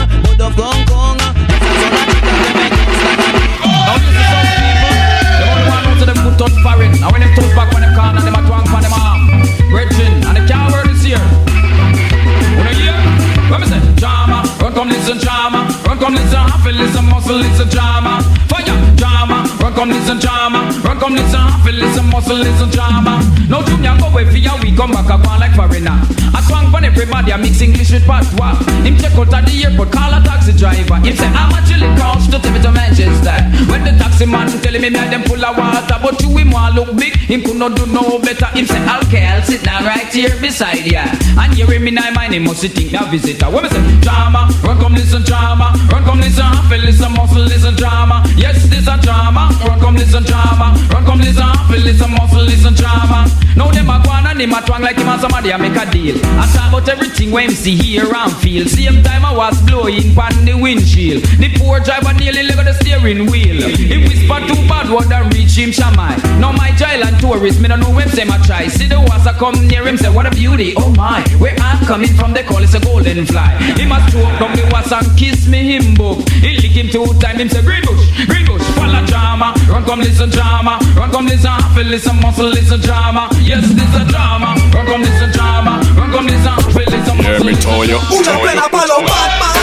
Kong 0.55 0.85
Kong. 0.87 1.36
Come, 16.07 16.15
it's 16.19 16.33
a 16.33 16.39
hustle, 16.39 16.81
it's 16.81 16.97
a 16.97 17.03
muscle, 17.03 17.41
it's 17.41 17.59
a 17.59 17.65
drama. 17.69 18.23
Fire 18.49 18.86
come 19.87 19.99
listen 19.99 20.19
drama, 20.19 20.71
run 20.83 20.99
come 20.99 21.15
listen 21.15 21.39
happy, 21.39 21.73
listen 21.73 22.07
muscle, 22.11 22.37
listen 22.37 22.69
drama. 22.71 23.23
No 23.49 23.63
junior 23.63 23.95
go 24.01 24.07
away 24.07 24.25
for 24.25 24.37
your 24.37 24.59
week, 24.61 24.77
come 24.77 24.91
back 24.91 25.07
a 25.07 25.15
on 25.15 25.39
like 25.39 25.55
foreigner. 25.55 25.95
I 26.35 26.43
twang 26.49 26.71
for 26.71 26.83
everybody, 26.85 27.33
I 27.33 27.37
mix 27.37 27.61
English 27.61 27.93
with 27.93 28.05
patois. 28.05 28.59
Him 28.83 28.99
check 28.99 29.15
out 29.15 29.33
at 29.33 29.47
the 29.47 29.65
airport, 29.65 29.93
call 29.93 30.13
a 30.13 30.19
taxi 30.23 30.53
driver. 30.53 30.97
Him 30.97 31.15
say, 31.15 31.31
I'm 31.31 31.55
a 31.55 31.61
chilling 31.67 31.95
couch 31.97 32.27
to 32.31 32.39
take 32.43 32.53
me 32.53 32.61
to 32.63 32.73
Manchester. 32.73 33.37
When 33.71 33.85
the 33.85 33.95
taxi 33.95 34.27
man 34.27 34.51
telling 34.63 34.83
me, 34.83 34.91
me 34.91 34.99
them 35.07 35.23
full 35.23 35.45
of 35.45 35.57
water, 35.57 35.99
but 36.03 36.21
you 36.23 36.35
him 36.37 36.51
want 36.51 36.75
look 36.75 36.91
big, 36.97 37.15
him 37.15 37.43
could 37.43 37.57
not 37.57 37.77
do 37.77 37.87
no 37.87 38.19
better. 38.19 38.47
Him 38.59 38.67
say, 38.67 38.83
okay, 39.07 39.27
I'll 39.27 39.43
sit 39.43 39.63
down 39.63 39.85
right 39.85 40.11
here 40.11 40.35
beside 40.41 40.87
ya. 40.87 41.07
And 41.39 41.55
hearing 41.55 41.85
me 41.85 41.91
now, 41.93 42.11
my 42.11 42.27
name 42.27 42.45
must 42.45 42.67
think 42.67 42.93
now 42.93 43.07
visitor. 43.07 43.47
When 43.51 43.63
me 43.63 43.71
say, 43.71 44.01
drama, 44.01 44.51
run 44.67 44.79
come 44.79 44.95
listen 44.95 45.23
drama, 45.23 45.75
run 45.93 46.03
come 46.03 46.21
listen 46.21 46.43
happy, 46.43 46.79
listen 46.83 47.13
muscle, 47.13 47.43
listen 47.43 47.75
drama. 47.77 48.27
Yes, 48.37 48.67
this 48.69 48.87
a 48.87 48.99
drama, 49.01 49.51
run 49.63 49.76
come 49.81 49.97
listen 49.97 50.23
drama, 50.23 50.77
run 50.93 51.05
come 51.05 51.19
listen 51.19 51.43
happy, 51.43 51.79
listen 51.79 52.11
muscle, 52.11 52.43
listen 52.43 52.75
drama. 52.75 53.27
Now 53.57 53.71
them 53.71 53.89
a 53.89 54.03
go 54.05 54.11
on 54.11 54.27
and 54.27 54.41
them 54.41 54.53
a 54.53 54.61
twang 54.61 54.83
like 54.83 54.97
him 54.97 55.09
and 55.09 55.21
somebody 55.21 55.51
a 55.51 55.59
make 55.59 55.77
a 55.77 55.91
deal. 55.91 56.17
I 56.37 56.47
talk 56.53 56.69
about 56.69 56.89
everything 56.89 57.31
when 57.31 57.51
see 57.51 57.75
here 57.75 58.05
and 58.13 58.33
feel. 58.37 58.67
Same 58.69 59.03
time 59.03 59.25
I 59.25 59.35
was 59.35 59.61
blowing 59.63 60.15
pan 60.15 60.45
the 60.45 60.55
windshield. 60.55 61.23
The 61.41 61.49
poor 61.57 61.81
driver 61.81 62.13
nearly 62.15 62.43
leg 62.43 62.57
the 62.57 62.75
steering 62.75 63.31
wheel. 63.31 63.69
He 63.69 63.97
whisper 63.97 64.41
too 64.47 64.61
bad, 64.69 64.91
what 64.91 65.09
done 65.09 65.31
reach 65.31 65.57
him 65.57 65.71
shamai. 65.71 66.17
Now 66.41 66.53
my 66.53 66.71
child 66.77 67.07
and 67.07 67.19
tourist, 67.19 67.61
me 67.61 67.69
don't 67.69 67.81
know 67.81 67.93
him 67.97 68.09
say 68.11 68.25
my 68.25 68.39
try. 68.45 68.69
See 68.69 68.89
the 68.89 69.01
was 69.01 69.27
come 69.39 69.67
near 69.67 69.87
him, 69.87 69.97
say 69.97 70.11
what 70.11 70.27
a 70.27 70.31
beauty, 70.31 70.75
oh 70.77 70.93
my. 70.93 71.23
Where 71.39 71.57
I'm 71.59 71.85
coming 71.87 72.13
from, 72.15 72.33
they 72.35 72.43
call 72.43 72.63
it 72.63 72.75
a 72.75 72.81
golden 72.81 73.25
fly. 73.27 73.57
He 73.77 73.87
must 73.87 74.13
choke 74.13 74.39
down 74.39 74.55
the 74.55 74.69
was 74.73 74.93
and 74.93 75.19
kiss 75.19 75.49
me 75.49 75.77
him 75.77 75.95
book. 75.95 76.29
He 76.29 76.57
lick 76.61 76.73
him 76.73 76.89
two 76.89 77.07
time, 77.21 77.39
him 77.39 77.49
say 77.49 77.63
green 77.63 77.83
bush, 77.83 78.27
green 78.27 78.45
bush, 78.45 78.56
follow 78.87 79.07
drama. 79.07 79.55
Run 79.69 79.85
come 79.85 80.01
listen 80.01 80.31
drama, 80.31 80.79
run 80.97 81.11
come 81.11 81.27
listen 81.27 81.51
happy, 81.51 81.85
listen 81.85 82.17
muscle, 82.21 82.49
listen 82.49 82.81
drama. 82.81 83.29
Yes, 83.43 83.67
this 83.75 83.95
a 83.95 84.05
drama. 84.05 84.55
Run 84.73 84.87
come 84.87 85.03
listen 85.03 85.31
drama, 85.33 85.81
run 85.97 86.11
come 86.13 86.27
listen 86.27 86.53
happy, 86.53 86.85
listen 86.91 87.17
muscle. 87.17 87.33
Let 87.33 87.47
me 87.47 87.55
tell 87.55 87.85
you, 87.85 87.99
Una 88.13 88.39
plena 88.39 88.63
you, 88.63 88.71
pa' 88.71 88.87
los 88.87 89.56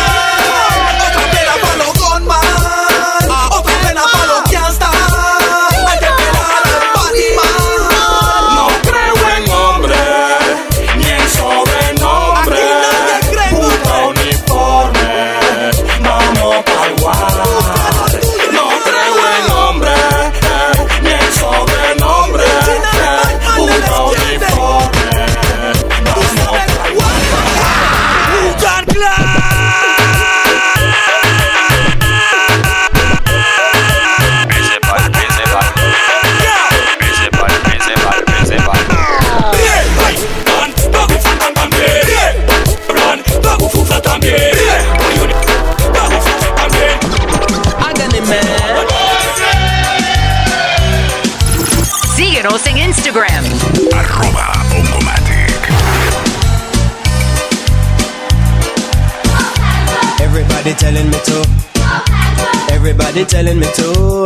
Everybody 63.24 63.46
telling 63.46 63.60
me 63.62 63.68
to. 63.76 64.26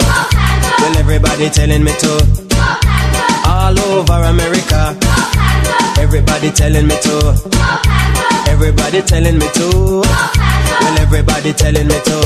Well, 0.79 0.97
everybody 0.97 1.49
telling 1.51 1.83
me 1.83 1.91
to. 1.99 2.13
All 3.45 3.79
over 3.79 4.23
America. 4.25 4.97
Everybody 5.99 6.49
telling 6.49 6.87
me 6.87 6.95
to. 7.01 7.37
Everybody 8.49 9.03
telling 9.03 9.37
me 9.37 9.47
to. 9.53 10.01
Well, 10.01 10.97
everybody 10.97 11.53
telling 11.53 11.85
me 11.85 11.93
to. 11.93 12.17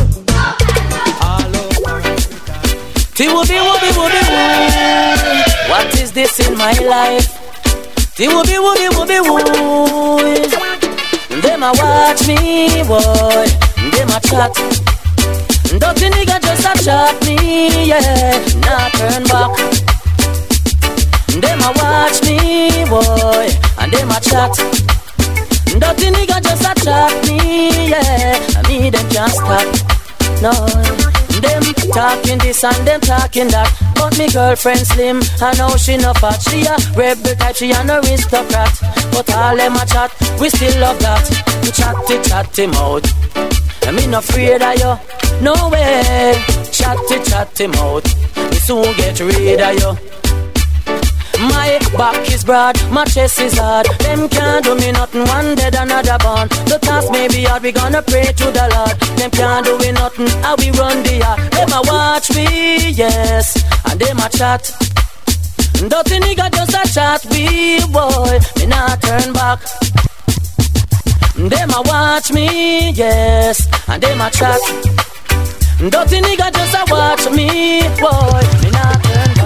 Ti 3.16 3.28
wooby 3.28 3.60
wooby 3.60 3.90
wooby 3.92 4.22
woo. 4.32 5.70
What 5.70 5.94
is 6.00 6.14
this 6.14 6.40
in 6.40 6.58
my 6.58 6.72
life? 6.88 7.28
Ti 8.16 8.28
wooby 8.28 8.56
wooby 8.64 8.88
wooby 8.96 9.20
woo. 9.28 10.22
Them 11.42 11.64
a 11.64 11.74
watch 11.74 12.28
me, 12.30 12.82
boy. 12.88 13.46
Them 13.92 14.10
a 14.10 14.20
chat. 14.22 14.82
Dirty 15.80 16.10
nigga 16.10 16.38
just 16.42 16.68
a 16.68 16.84
chat 16.84 17.16
me, 17.26 17.88
yeah. 17.88 18.38
Nah 18.60 18.90
turn 18.90 19.24
back. 19.24 19.52
Them 21.40 21.62
a 21.62 21.72
watch 21.80 22.22
me, 22.28 22.84
boy, 22.92 23.48
and 23.80 23.92
them 23.94 24.12
a 24.12 24.20
chat. 24.20 24.52
Dirty 25.80 26.12
nigga 26.12 26.44
just 26.44 26.68
a 26.68 26.74
chat 26.84 27.14
me, 27.26 27.90
yeah. 27.90 28.62
Me 28.68 28.90
them 28.90 29.10
can't 29.10 29.32
stop. 29.32 29.64
No, 30.42 30.52
them 31.40 31.64
talking 31.94 32.38
this 32.40 32.64
and 32.66 32.86
them 32.86 33.00
talking 33.00 33.48
that. 33.48 33.72
But 33.96 34.18
me 34.18 34.30
girlfriend 34.30 34.86
slim, 34.86 35.22
I 35.42 35.56
know 35.58 35.78
she 35.78 35.96
no 35.96 36.14
fat. 36.16 36.42
She 36.42 36.66
a 36.66 36.76
rebel 36.98 37.34
type, 37.36 37.56
she 37.56 37.72
an 37.72 37.90
aristocrat. 37.90 38.78
But 39.12 39.34
all 39.34 39.56
them 39.56 39.76
a 39.78 39.86
chat, 39.86 40.12
we 40.38 40.50
still 40.50 40.82
love 40.82 41.00
that. 41.00 41.24
Chatty 41.74 42.22
chatty 42.28 42.68
mouth. 42.68 43.71
And 43.88 43.96
me 43.96 44.08
no 44.08 44.20
afraid 44.20 44.62
of 44.62 44.80
you, 44.80 44.94
no 45.42 45.70
way. 45.70 46.34
Chatty 46.72 47.20
chatty 47.24 47.68
mouth, 47.68 48.06
we 48.50 48.58
soon 48.58 48.84
get 48.96 49.20
rid 49.20 49.60
of 49.60 49.80
you. 49.80 50.12
My 51.50 51.80
back 51.98 52.32
is 52.32 52.44
broad, 52.44 52.78
my 52.92 53.04
chest 53.06 53.40
is 53.40 53.58
hard. 53.58 53.88
Them 54.00 54.30
can't 54.30 54.64
do 54.64 54.76
me 54.76 54.92
nothing, 54.92 55.26
one 55.26 55.56
dead, 55.56 55.74
another 55.76 56.18
born. 56.20 56.48
The 56.70 56.78
task 56.80 57.12
may 57.12 57.28
be 57.28 57.44
hard, 57.46 57.64
we 57.64 57.72
gonna 57.72 58.02
pray 58.04 58.26
to 58.26 58.46
the 58.52 58.66
Lord. 58.76 59.00
Them 59.18 59.32
can't 59.32 59.66
do 59.66 59.78
me 59.80 59.92
nothing, 59.92 60.28
how 60.44 60.56
we 60.58 60.70
run 60.72 61.02
the 61.02 61.18
yard. 61.18 61.40
Them 61.52 61.72
a 61.74 61.82
watch 61.84 62.30
me, 62.36 62.92
yes, 62.92 63.58
and 63.90 64.00
them 64.00 64.20
a 64.20 64.30
chat. 64.30 64.72
Dirty 65.90 66.20
nigga 66.20 66.52
just 66.54 66.76
a 66.78 66.94
chat, 66.94 67.26
we 67.32 67.82
boy, 67.88 68.40
me 68.58 68.68
not 68.68 69.02
turn 69.02 69.34
back. 69.34 69.60
Them 71.50 71.72
a 71.72 71.82
watch 71.86 72.32
me, 72.32 72.92
yes, 72.92 73.68
and 73.88 74.02
them 74.02 74.22
a 74.22 74.30
chat. 74.30 74.60
Dirty 75.80 76.22
nigga 76.22 76.54
just 76.54 76.76
a 76.76 76.84
watch 76.88 77.26
me, 77.32 77.82
boy, 78.00 78.42
me 78.62 78.70
not 78.70 79.04
turn 79.04 79.41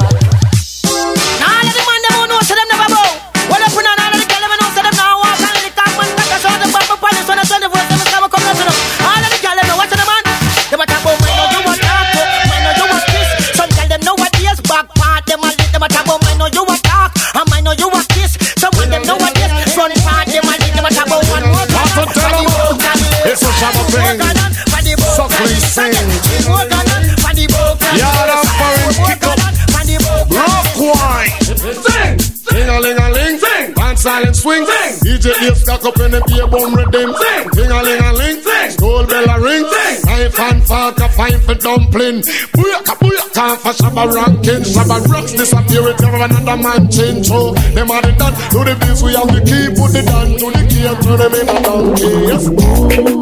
up 35.86 36.00
in 36.02 36.12
the 36.12 36.22
beer 36.26 36.48
bum 36.48 36.74
rhythm. 36.74 37.14
Sing. 37.14 37.46
Sing 37.54 37.72
a 37.72 37.80
ling 37.84 38.02
a 38.02 38.12
ling. 38.14 38.42
Sing. 38.42 38.72
Skull 38.72 39.06
bell 39.06 39.30
a 39.30 39.36
ring. 39.40 39.66
Sing. 39.66 40.02
Knife 40.06 40.40
and 40.40 40.64
fork 40.66 40.98
a 41.00 41.08
fine 41.10 41.40
for 41.46 41.56
dumpling. 41.56 42.20
Booyaka 42.58 42.94
booyaka 42.98 43.46
for 43.62 43.74
shabba 43.78 44.04
ranking. 44.10 44.64
Shabba 44.66 44.98
rocks 45.08 45.34
disappear 45.34 45.88
it 45.90 46.00
never 46.02 46.24
another 46.26 46.58
man 46.58 46.90
change. 46.90 47.28
So 47.28 47.54
them 47.76 47.92
are 47.92 48.02
the 48.02 48.12
done. 48.18 48.34
To 48.34 48.60
the 48.66 48.76
beats 48.82 49.02
we 49.02 49.14
have 49.14 49.30
the 49.30 49.42
key. 49.46 49.66
Put 49.78 49.94
the 49.94 50.02
down 50.02 50.28
to 50.42 50.48
the 50.50 50.64
key 50.70 50.86
and 50.90 51.00
turn 51.04 51.20
them 51.22 51.34
in 51.38 51.50
a 51.50 51.58
donkey. 51.62 52.12
Yes. 52.30 52.44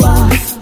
Ah. 0.04 0.53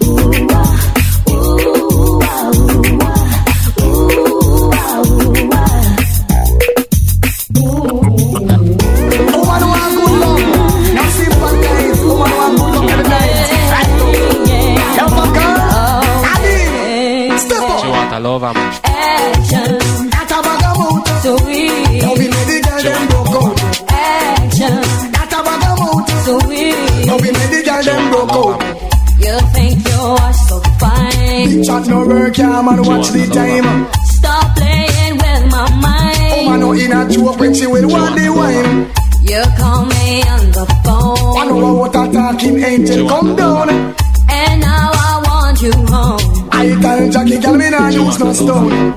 Work, 32.66 32.76
yeah, 32.76 32.82
man. 32.82 32.98
Watch 32.98 33.10
the 33.10 33.26
time. 33.26 33.68
Stop 34.04 34.56
playing 34.56 35.16
with 35.22 35.44
my 35.50 35.66
mind. 35.80 36.32
Oh, 36.34 36.50
man, 36.50 36.60
no 36.60 36.72
in 36.72 36.92
a 36.92 37.08
joke 37.08 37.38
when 37.40 37.54
she 37.54 37.66
will 37.66 37.88
want 37.88 38.16
the 38.16 38.28
wine. 38.30 38.90
You 39.22 39.42
call 39.58 39.86
me 39.86 40.22
on 40.34 40.50
the 40.50 40.66
phone. 40.84 41.38
I 41.38 41.46
know 41.46 41.74
what 41.74 41.94
a 41.94 42.12
talking 42.12 42.62
angel 42.62 43.08
come 43.08 43.36
down. 43.36 43.70
And 43.70 44.60
now 44.60 44.90
I 44.92 45.22
want 45.24 45.62
you 45.62 45.72
home. 45.72 46.48
I 46.52 46.78
tell 46.80 47.10
Jackie, 47.10 47.38
girl, 47.38 47.56
me 47.56 47.70
nah 47.70 47.88
use 47.88 48.18
no 48.18 48.32
stone. 48.32 48.91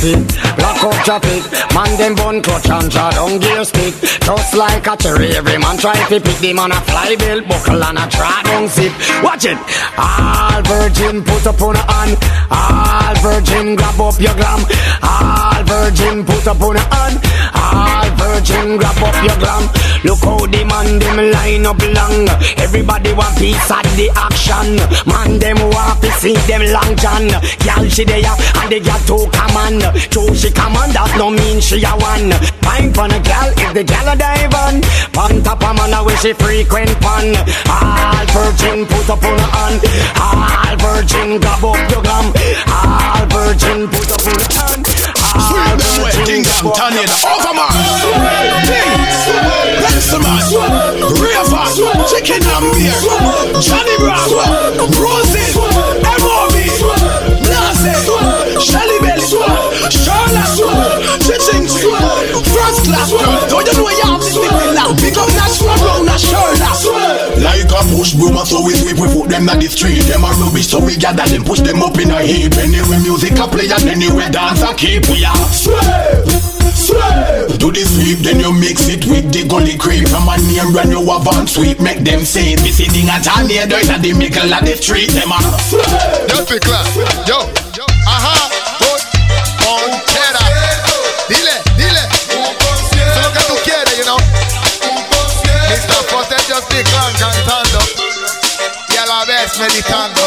Fit, 0.00 0.16
block 0.56 0.80
out 0.82 1.04
traffic. 1.04 1.44
Man 1.74 1.92
them 1.98 2.14
bun 2.14 2.40
clutch 2.40 2.70
and 2.70 2.90
draw 2.90 3.10
down 3.10 3.38
gear 3.38 3.64
stick. 3.64 3.94
Just 4.24 4.54
like 4.56 4.86
a 4.86 4.96
cherry, 4.96 5.36
every 5.36 5.58
man 5.58 5.76
try 5.76 5.92
to 6.08 6.20
pick 6.20 6.38
the 6.38 6.54
man 6.54 6.72
a 6.72 6.80
fly 6.88 7.16
bill, 7.16 7.42
buckle 7.42 7.84
and 7.84 7.98
a 7.98 8.08
draw 8.08 8.40
down 8.42 8.66
zip. 8.68 8.92
Watch 9.22 9.44
it. 9.44 9.58
All 9.98 10.62
virgin 10.62 11.22
put 11.22 11.46
up 11.46 11.60
on 11.60 11.76
a 11.76 11.84
hand. 11.92 12.16
All 12.50 13.14
virgin 13.20 13.76
grab 13.76 14.00
up 14.00 14.18
your 14.18 14.34
glam. 14.34 14.64
All 15.02 15.62
virgin 15.64 16.24
put 16.24 16.46
up 16.48 16.60
on 16.62 16.76
a 16.76 16.84
hand. 16.94 17.20
All 17.52 18.09
virgin 18.30 18.78
grab 18.78 19.02
up 19.02 19.16
your 19.26 19.38
glam. 19.42 19.64
Look 20.06 20.22
how 20.22 20.38
the 20.46 20.62
man 20.64 20.98
them 21.02 21.18
line 21.34 21.66
up 21.66 21.80
long. 21.82 22.28
Everybody 22.62 23.12
want 23.12 23.36
piece 23.38 23.70
of 23.70 23.86
the 23.98 24.06
action. 24.14 24.78
Man 25.10 25.38
them 25.38 25.58
want 25.74 26.00
to 26.02 26.10
see 26.22 26.36
them 26.46 26.62
long 26.70 26.94
john. 26.96 27.26
Girl 27.66 27.84
she 27.90 28.04
there 28.04 28.22
and 28.22 28.70
the 28.70 28.78
girl 28.80 29.02
too 29.08 29.24
command. 29.34 29.82
Two 30.14 30.30
she 30.34 30.50
command 30.50 30.94
that 30.94 31.10
no 31.18 31.30
mean 31.30 31.58
she 31.60 31.82
a 31.82 31.92
one. 31.98 32.30
Fine 32.62 32.94
for 32.94 33.10
a 33.10 33.18
girl 33.18 33.48
if 33.58 33.70
the 33.74 33.82
girl 33.82 34.08
a 34.12 34.14
dive 34.14 34.54
on. 34.54 34.74
On 35.18 35.42
top 35.42 35.62
of 35.66 35.74
man 35.76 35.94
where 36.04 36.16
she 36.22 36.32
frequent 36.34 36.94
pan. 37.02 37.34
All 37.66 38.26
virgin 38.30 38.86
put 38.86 39.10
up 39.10 39.22
on 39.26 39.38
a 39.38 39.48
hand. 39.58 39.80
All 40.22 40.74
virgin 40.78 41.40
grab 41.42 41.64
up 41.64 41.80
your 41.90 42.02
gum. 42.02 42.26
All 42.70 43.26
virgin 43.34 43.88
put 43.90 44.08
up 44.14 44.24
on 44.26 44.38
a 44.38 44.48
hand. 44.54 44.89
Sweep 45.38 45.78
them 45.78 46.02
wet, 46.02 46.14
Kingston, 46.26 46.72
Tornado, 46.72 47.14
Overman. 47.30 47.70
Things, 48.66 49.30
Lexaman, 49.84 50.42
Chicken 52.08 52.42
and 52.42 52.66
Beer, 52.74 52.98
Johnny 53.60 53.96
Brown, 53.98 54.90
Rosie. 54.98 55.39
Them 69.40 69.48
on 69.48 69.58
the 69.58 69.68
street. 69.68 70.04
Them 70.04 70.24
are 70.24 70.36
rubbish, 70.36 70.68
so 70.68 70.78
we 70.84 70.96
gather 70.96 71.24
them, 71.24 71.44
push 71.44 71.60
them 71.60 71.82
up 71.82 71.96
in 71.96 72.10
a 72.10 72.20
heap. 72.20 72.52
Anyway, 72.60 73.00
music 73.00 73.38
a 73.40 73.48
play 73.48 73.72
and 73.72 73.88
anyway, 73.88 74.28
dance 74.28 74.60
a 74.60 74.74
keep. 74.76 75.08
We 75.08 75.24
are 75.24 75.34
sweep, 75.48 76.28
sweep. 76.76 77.56
Do 77.56 77.72
the 77.72 77.84
sweep, 77.84 78.20
then 78.20 78.40
you 78.40 78.52
mix 78.52 78.88
it 78.88 79.04
with 79.08 79.32
the 79.32 79.48
gully 79.48 79.76
creep. 79.76 80.08
From 80.08 80.28
a 80.28 80.36
name 80.36 80.76
run 80.76 80.92
you 80.92 81.00
have 81.08 81.26
on 81.28 81.48
sweep, 81.48 81.80
make 81.80 82.04
them 82.04 82.24
say 82.24 82.52
it. 82.52 82.62
Me 82.62 82.70
sitting 82.70 83.08
at 83.08 83.24
a 83.24 83.46
near 83.48 83.66
dirt 83.66 83.88
at 83.88 84.02
the 84.02 84.12
middle 84.12 84.52
of 84.52 84.62
the 84.64 84.76
street. 84.76 85.10
Them 85.10 85.32
are 85.32 85.42
sweep. 85.64 85.84
Dirty 86.28 86.60
class. 86.60 86.92
Yo. 87.26 87.59
Meditando. 99.60 100.20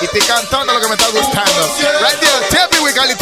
Y 0.00 0.04
estoy 0.04 0.20
cantando 0.22 0.72
lo 0.72 0.80
que 0.80 0.88
me 0.88 0.94
está 0.94 1.08
gustando. 1.08 1.74
Right 2.00 2.20
there, 2.20 2.48
tell 2.50 2.68
me 2.70 2.84
we 2.84 2.92
got 2.92 3.10
it 3.10 3.18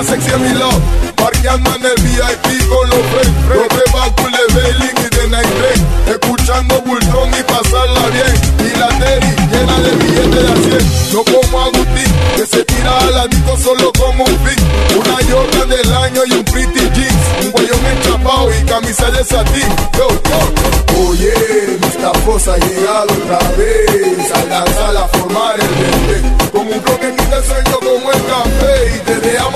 una 0.00 0.08
sexy 0.08 0.32
a 0.32 0.38
mi 0.38 0.48
lado. 0.54 0.80
Parqueando 1.16 1.74
en 1.76 1.84
el 1.84 2.02
VIP 2.02 2.68
con 2.68 2.88
los 2.88 2.98
friends. 3.10 3.48
Los 3.48 3.92
Baku, 3.92 4.24
de 4.24 4.54
Bailing 4.54 4.96
y 4.96 5.16
de 5.16 5.28
Night 5.28 5.48
Train. 5.58 5.86
Escuchando 6.06 6.80
Bultón 6.82 7.30
y 7.38 7.42
pasarla 7.42 8.06
bien. 8.08 8.34
Y 8.66 8.78
la 8.78 8.88
Terry 8.88 9.36
llena 9.50 9.78
de 9.80 9.90
billetes 9.96 10.42
de 10.42 10.52
a 10.52 10.78
100. 10.78 11.12
No 11.12 11.24
como 11.24 11.60
Agustín, 11.60 12.12
que 12.36 12.46
se 12.46 12.64
tira 12.64 12.98
a 12.98 13.10
la 13.10 13.26
disco 13.26 13.56
solo 13.56 13.92
como 13.98 14.24
un 14.24 14.38
fin. 14.46 14.64
Una 14.96 15.16
Jordan 15.30 15.68
del 15.68 15.92
año 15.92 16.20
y 16.26 16.32
un 16.32 16.44
pretty 16.44 16.80
jeans. 16.94 17.44
Un 17.44 17.50
guayón 17.52 17.86
enchapado 17.86 18.48
y 18.54 18.64
camisa 18.64 19.10
de 19.10 19.24
satín. 19.24 19.68
Yo, 19.98 20.08
yo. 20.08 21.08
Oye, 21.08 21.78
esta 21.82 22.12
fosa 22.24 22.54
ha 22.54 22.58
llegado 22.58 23.08
otra 23.12 23.38
vez 23.56 24.30
a 24.32 24.44
la 24.44 24.66
sala 24.72 25.04
a 25.04 25.08
formar 25.08 25.56
el 25.60 25.68
verde. 25.68 26.50
Con 26.52 26.62
un 26.62 26.82
bloque 26.82 27.14
quita 27.16 27.36
el 27.36 27.44
sueño 27.44 27.78
como 27.80 28.12
el 28.12 28.24
café 28.26 28.96
y 28.96 28.98
te 29.00 29.14
deja 29.20 29.50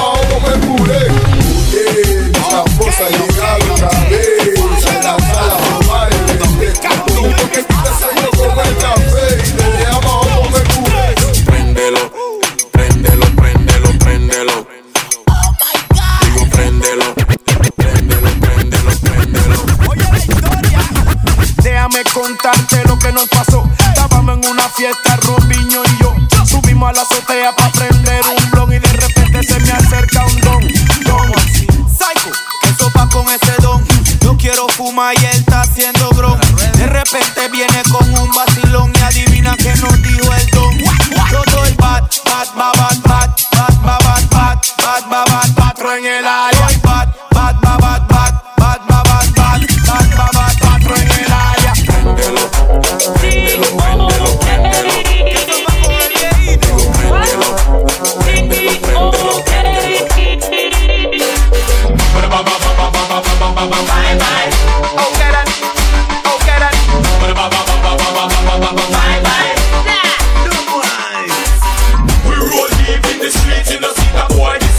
cure. 0.77 0.99
Usted, 1.57 2.33
tramposa 2.33 3.05
y 3.11 3.15
una 3.15 3.59
cabeza, 3.79 4.93
la 5.03 5.15
sala 5.19 5.57
robar 5.71 6.11
el 6.13 6.63
este. 6.63 6.89
Tú 7.07 7.23
que 7.53 7.63
tú 7.63 7.75
estás 7.77 8.03
haciendo 8.03 8.31
como 8.31 8.61
el 8.63 8.77
café 8.79 9.27
y 9.39 9.51
te 9.51 9.67
llama 9.83 10.13
o 10.21 10.51
me 10.51 10.61
cure. 10.73 11.07
Préndelo, 11.45 12.03
préndelo, 12.73 13.27
préndelo, 13.37 13.99
préndelo. 13.99 14.67
Digo, 16.23 16.43
préndelo. 16.51 17.15
Préndelo, 17.77 18.31
préndelo, 18.41 18.91
préndelo. 19.01 19.57
Oye, 19.89 20.07
la 20.11 20.19
historia. 20.19 20.81
Déjame 21.63 22.03
contarte 22.13 22.77
lo 22.87 22.99
que 22.99 23.13
nos 23.13 23.29
pasó. 23.29 23.69
Estábamos 23.79 24.39
en 24.39 24.51
una 24.51 24.69
fiesta, 24.69 25.17
Robiño 25.23 25.83
y 25.85 26.03
yo. 26.03 26.15
Subimos 26.47 26.91
a 26.91 26.93
la 26.93 27.03
azotea 27.03 27.55
para 27.55 27.71
prender. 27.73 27.94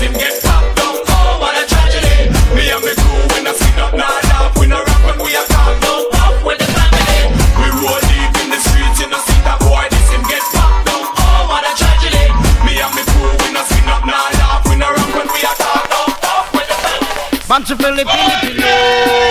Him 0.05 0.13
get 0.13 0.37
popped 0.45 0.77
down. 0.77 1.01
Oh, 1.09 1.41
what 1.41 1.57
a 1.57 1.65
tragedy. 1.65 2.29
Me 2.53 2.69
and 2.69 2.83
me 2.85 2.93
crew, 2.93 3.25
when 3.33 3.49
I 3.49 3.53
skin 3.57 3.79
up, 3.81 3.93
nah, 3.97 4.05
laugh, 4.29 4.53
we 4.59 4.67
no 4.69 4.77
rap 4.85 5.01
when 5.01 5.17
we 5.25 5.33
are 5.33 5.47
calm 5.49 5.73
down. 5.81 6.05
Off 6.21 6.37
with 6.45 6.61
the 6.61 6.69
family. 6.77 7.33
We 7.57 7.67
roll 7.81 7.99
deep 8.05 8.33
in 8.45 8.53
the 8.53 8.59
streets, 8.61 9.01
you 9.01 9.09
know, 9.09 9.21
see 9.25 9.41
that 9.41 9.57
boy, 9.65 9.89
him 10.13 10.21
get 10.29 10.45
popped 10.53 10.85
down. 10.85 11.09
Oh, 11.09 11.49
what 11.49 11.65
a 11.65 11.73
tragedy. 11.73 12.29
Me 12.61 12.77
and 12.77 12.93
me 12.93 13.01
crew, 13.09 13.33
when 13.41 13.57
I 13.57 13.65
skin 13.65 13.89
up, 13.89 14.05
nah, 14.05 14.29
laugh, 14.37 14.61
we 14.69 14.77
no 14.77 14.93
rap 14.93 15.09
when 15.17 15.27
we 15.33 15.41
are 15.41 15.57
calm 15.57 15.83
down. 15.89 16.09
Off 16.29 16.53
with 16.53 16.69
the 16.69 16.77
family. 16.85 17.41
Bunch 17.49 17.73
of 17.73 17.77
Philly, 17.81 18.05
Philly, 18.05 18.61
Philly. 18.61 19.25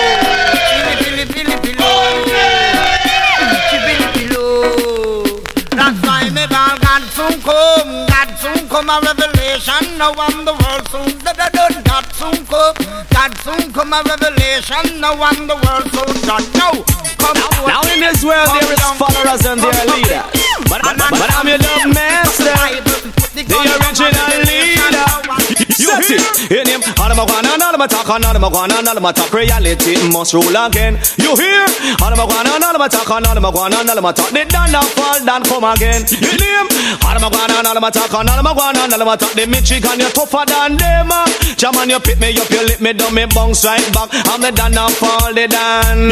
Revelation. 14.70 15.00
Now 15.00 15.14
I'm 15.20 15.46
the 15.46 15.54
world 15.54 15.86
soon 15.92 16.14
done. 16.26 16.44
Now 16.54 16.72
come 17.18 17.36
on. 17.36 17.68
Now 17.68 17.82
in 17.92 18.00
this 18.00 18.24
world 18.24 18.48
there 18.48 18.72
is 18.72 18.80
followers 18.96 19.44
and 19.46 19.60
there 19.60 19.72
are 19.72 19.86
leaders. 19.96 20.24
But, 20.68 20.82
but, 20.82 20.96
but 21.10 21.30
I'm 21.34 21.48
your 21.48 21.58
love 21.58 21.94
master, 21.94 22.54
the 23.34 23.44
original 23.44 24.28
leader. 24.48 25.08
You 25.76 26.02
see, 26.02 26.18
in 26.58 26.66
him, 26.66 26.80
of 27.14 27.16
my 27.16 27.26
guana, 27.26 27.64
all 27.64 27.74
of 27.74 27.78
my 27.78 27.86
talk, 27.86 28.08
all 28.10 28.24
of 28.24 28.40
my 28.40 28.50
guana, 28.50 28.74
all 28.74 28.96
of 28.96 29.02
my 29.02 29.12
talk, 29.12 29.32
reality 29.32 29.94
must 30.10 30.34
rule 30.34 30.56
again. 30.66 30.98
You 31.16 31.34
hear? 31.36 31.64
All 32.02 32.10
of 32.10 32.18
my 32.18 32.26
guana, 32.26 32.50
all 32.50 32.74
of 32.74 32.78
my 32.78 32.88
talk, 32.88 33.08
all 33.10 33.22
of 33.22 33.42
my 33.42 33.50
guana, 33.50 33.76
all 33.76 33.98
of 33.98 34.02
my 34.02 34.12
talk, 34.12 34.30
they 34.30 34.44
done 34.44 34.72
now 34.72 34.82
fall 34.82 35.18
down, 35.24 35.42
come 35.44 35.64
again. 35.64 36.02
You 36.10 36.34
name? 36.34 36.66
All 37.06 37.14
of 37.14 37.22
my 37.22 37.30
guana, 37.30 37.62
all 37.62 37.76
of 37.76 37.82
my 37.82 37.90
talk, 37.90 38.12
all 38.12 38.26
of 38.26 38.42
my 38.42 38.54
guana, 38.54 38.80
all 38.80 38.94
of 39.00 39.06
my 39.06 39.16
talk, 39.16 39.32
they 39.32 39.46
Michigan, 39.46 40.00
you 40.00 40.10
tougher 40.10 40.44
than 40.46 40.76
them. 40.76 41.10
uh. 41.12 41.26
Jaman, 41.56 41.90
you 41.90 42.00
pick 42.00 42.18
me 42.18 42.34
up, 42.36 42.50
you 42.50 42.66
lick 42.66 42.80
me 42.80 42.92
down, 42.92 43.14
me 43.14 43.24
bounce 43.30 43.64
right 43.64 43.84
back. 43.94 44.10
I'm 44.28 44.40
the 44.42 44.50
done 44.50 44.72
now 44.74 44.88
fall, 44.88 45.32
they 45.32 45.46
done. 45.46 46.10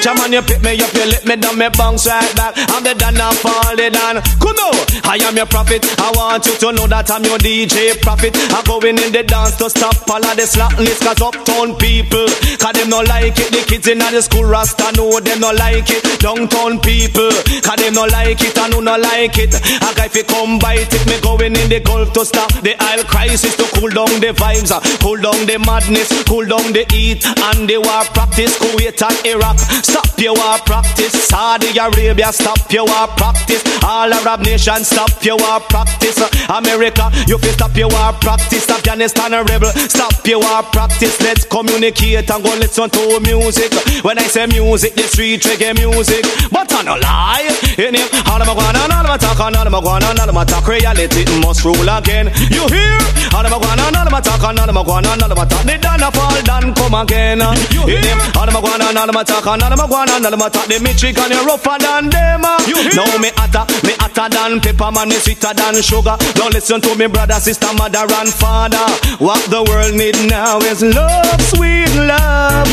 Jaman, 0.00 0.32
you 0.32 0.42
pick 0.42 0.62
me 0.62 0.78
up, 0.80 0.94
you 0.94 1.06
lick 1.10 1.26
me 1.26 1.36
down, 1.36 1.58
me 1.58 1.68
bounce 1.76 2.06
right 2.06 2.30
back. 2.36 2.54
I'm 2.70 2.82
the 2.84 2.94
done 2.94 3.14
now 3.14 3.32
fall, 3.32 3.74
they 3.76 3.90
done. 3.90 4.22
Come 4.38 4.56
on, 4.56 4.74
I 5.02 5.18
am 5.26 5.36
your 5.36 5.46
prophet. 5.46 5.82
I 5.98 6.12
want 6.14 6.46
you 6.46 6.54
to 6.56 6.72
know 6.72 6.86
that 6.86 7.10
I'm 7.10 7.24
your 7.24 7.38
DJ 7.38 8.00
prophet. 8.00 8.32
I'm 8.54 8.64
going 8.64 8.96
in 9.02 9.10
the 9.12 9.24
dance 9.24 9.56
to 9.58 9.68
stop 9.68 9.98
all 10.08 10.24
of 10.24 10.36
the 10.44 10.50
slackness, 10.50 11.00
cause 11.00 11.20
uptown 11.20 11.74
people, 11.76 12.28
cause 12.60 12.76
them 12.76 12.90
no 12.90 13.00
like 13.00 13.38
it. 13.40 13.48
The 13.48 13.64
kids 13.64 13.88
in 13.88 13.98
the 13.98 14.20
school 14.20 14.44
rasta 14.44 14.92
know 14.96 15.20
them 15.20 15.40
no 15.40 15.52
like 15.52 15.88
it. 15.88 16.04
Downtown 16.20 16.80
people, 16.80 17.32
cause 17.64 17.80
them 17.80 17.94
no 17.94 18.04
like 18.04 18.40
it, 18.44 18.56
and 18.58 18.74
who 18.74 18.82
no 18.84 18.96
like 18.96 19.38
it. 19.40 19.54
A 19.56 19.90
guy 19.96 20.08
fi 20.08 20.22
come 20.22 20.58
bite 20.58 20.92
it, 20.92 21.04
me 21.08 21.16
going 21.24 21.56
in 21.56 21.68
the 21.72 21.80
Gulf 21.80 22.12
to 22.12 22.24
stop 22.24 22.52
the 22.60 22.76
oil 22.76 23.04
crisis 23.08 23.56
to 23.56 23.64
cool 23.76 23.88
down 23.88 24.20
the 24.20 24.36
vibes, 24.36 24.68
uh, 24.68 24.80
cool 25.00 25.16
down 25.16 25.40
the 25.48 25.56
madness, 25.64 26.12
cool 26.28 26.44
down 26.44 26.72
the 26.76 26.84
heat, 26.92 27.24
and 27.24 27.64
the 27.64 27.80
war 27.80 28.04
practice. 28.12 28.52
Kuwait 28.60 29.00
and 29.00 29.18
Iraq, 29.24 29.56
stop 29.80 30.08
your 30.20 30.36
war 30.36 30.60
practice. 30.68 31.12
Saudi 31.28 31.72
Arabia, 31.78 32.32
stop 32.32 32.60
your 32.68 32.84
war 32.84 33.08
practice. 33.16 33.64
All 33.80 34.12
Arab 34.12 34.44
nations, 34.44 34.92
stop 34.92 35.12
your 35.24 35.40
war 35.40 35.60
practice. 35.72 36.20
America, 36.52 37.08
you 37.26 37.38
fi 37.38 37.48
stop 37.56 37.76
your 37.76 37.88
war 37.88 38.12
practice. 38.20 38.68
Afghanistan 38.68 39.32
a 39.32 39.42
rebel, 39.44 39.72
stop 39.88 40.12
your 40.26 40.33
war 40.34 40.62
practice. 40.70 41.20
Let's 41.20 41.44
communicate 41.44 42.30
and 42.30 42.42
go 42.44 42.50
listen 42.56 42.90
to 42.90 43.20
music. 43.20 43.72
When 44.04 44.18
I 44.18 44.24
say 44.24 44.46
music, 44.46 44.94
the 44.94 45.02
street 45.04 45.42
reggae 45.42 45.74
music. 45.74 46.24
But 46.50 46.72
I 46.72 46.82
no 46.82 46.96
lie. 46.96 47.48
In 47.78 47.94
him, 47.94 48.08
all 48.30 48.40
of 48.40 48.46
my 48.46 48.54
guana, 48.54 48.80
all 48.90 49.04
of 49.04 49.10
my 49.10 49.16
talk, 49.16 49.40
all 49.40 49.54
of 49.54 49.70
my 49.70 49.80
guana, 49.80 50.06
all 50.06 50.28
of 50.28 50.34
my 50.34 50.44
talk. 50.44 50.66
Reality 50.66 51.24
must 51.40 51.64
rule 51.64 51.88
again. 51.88 52.30
You 52.50 52.66
hear? 52.68 52.98
All 53.34 53.44
of 53.44 53.50
my 53.50 53.58
guana, 53.58 53.82
all 53.90 54.06
of 54.06 54.12
my 54.12 54.20
talk, 54.20 54.42
all 54.42 54.58
of 54.58 54.74
my 54.74 54.82
guana, 54.84 55.08
all 55.08 55.24
of 55.24 55.36
my 55.36 55.44
talk. 55.44 55.62
They 55.64 55.78
done 55.78 56.00
fall, 56.12 56.42
done 56.42 56.74
come 56.74 56.94
again. 56.94 57.40
In 57.40 58.02
him, 58.02 58.18
all 58.36 58.48
of 58.48 58.54
my 58.54 58.60
guana, 58.60 58.92
all 58.94 59.08
of 59.08 59.14
my 59.14 59.22
talk, 59.24 59.46
all 59.46 59.60
of 59.60 59.78
my 59.78 59.86
guana, 59.86 60.12
all 60.12 60.26
of 60.26 60.38
my 60.38 60.48
talk. 60.48 60.66
The 60.66 60.78
Michigan, 60.80 61.30
you 61.30 61.42
rougher 61.46 61.78
than 61.78 62.10
them. 62.10 62.44
You 62.66 62.76
hear? 62.78 62.94
Now 62.94 63.10
me 63.18 63.30
hotter, 63.36 63.66
me 63.86 63.92
hotter 63.98 64.28
than 64.30 64.60
pepper, 64.60 64.90
man, 64.90 65.08
me 65.08 65.16
sweeter 65.16 65.52
than 65.54 65.82
sugar. 65.82 66.16
Don't 66.34 66.52
listen 66.54 66.80
to 66.80 66.94
me 66.94 67.06
brother, 67.06 67.38
sister, 67.40 67.72
mother, 67.74 68.06
and 68.06 68.30
father. 68.32 68.84
What 69.18 69.42
the 69.50 69.62
world 69.62 69.94
need 69.94 70.16
now 70.26 70.58
is 70.58 70.82
love, 70.82 71.40
sweet 71.40 71.94
love. 71.96 72.68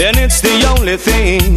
And 0.00 0.16
it's 0.16 0.40
the 0.40 0.66
only 0.76 0.96
thing 0.96 1.54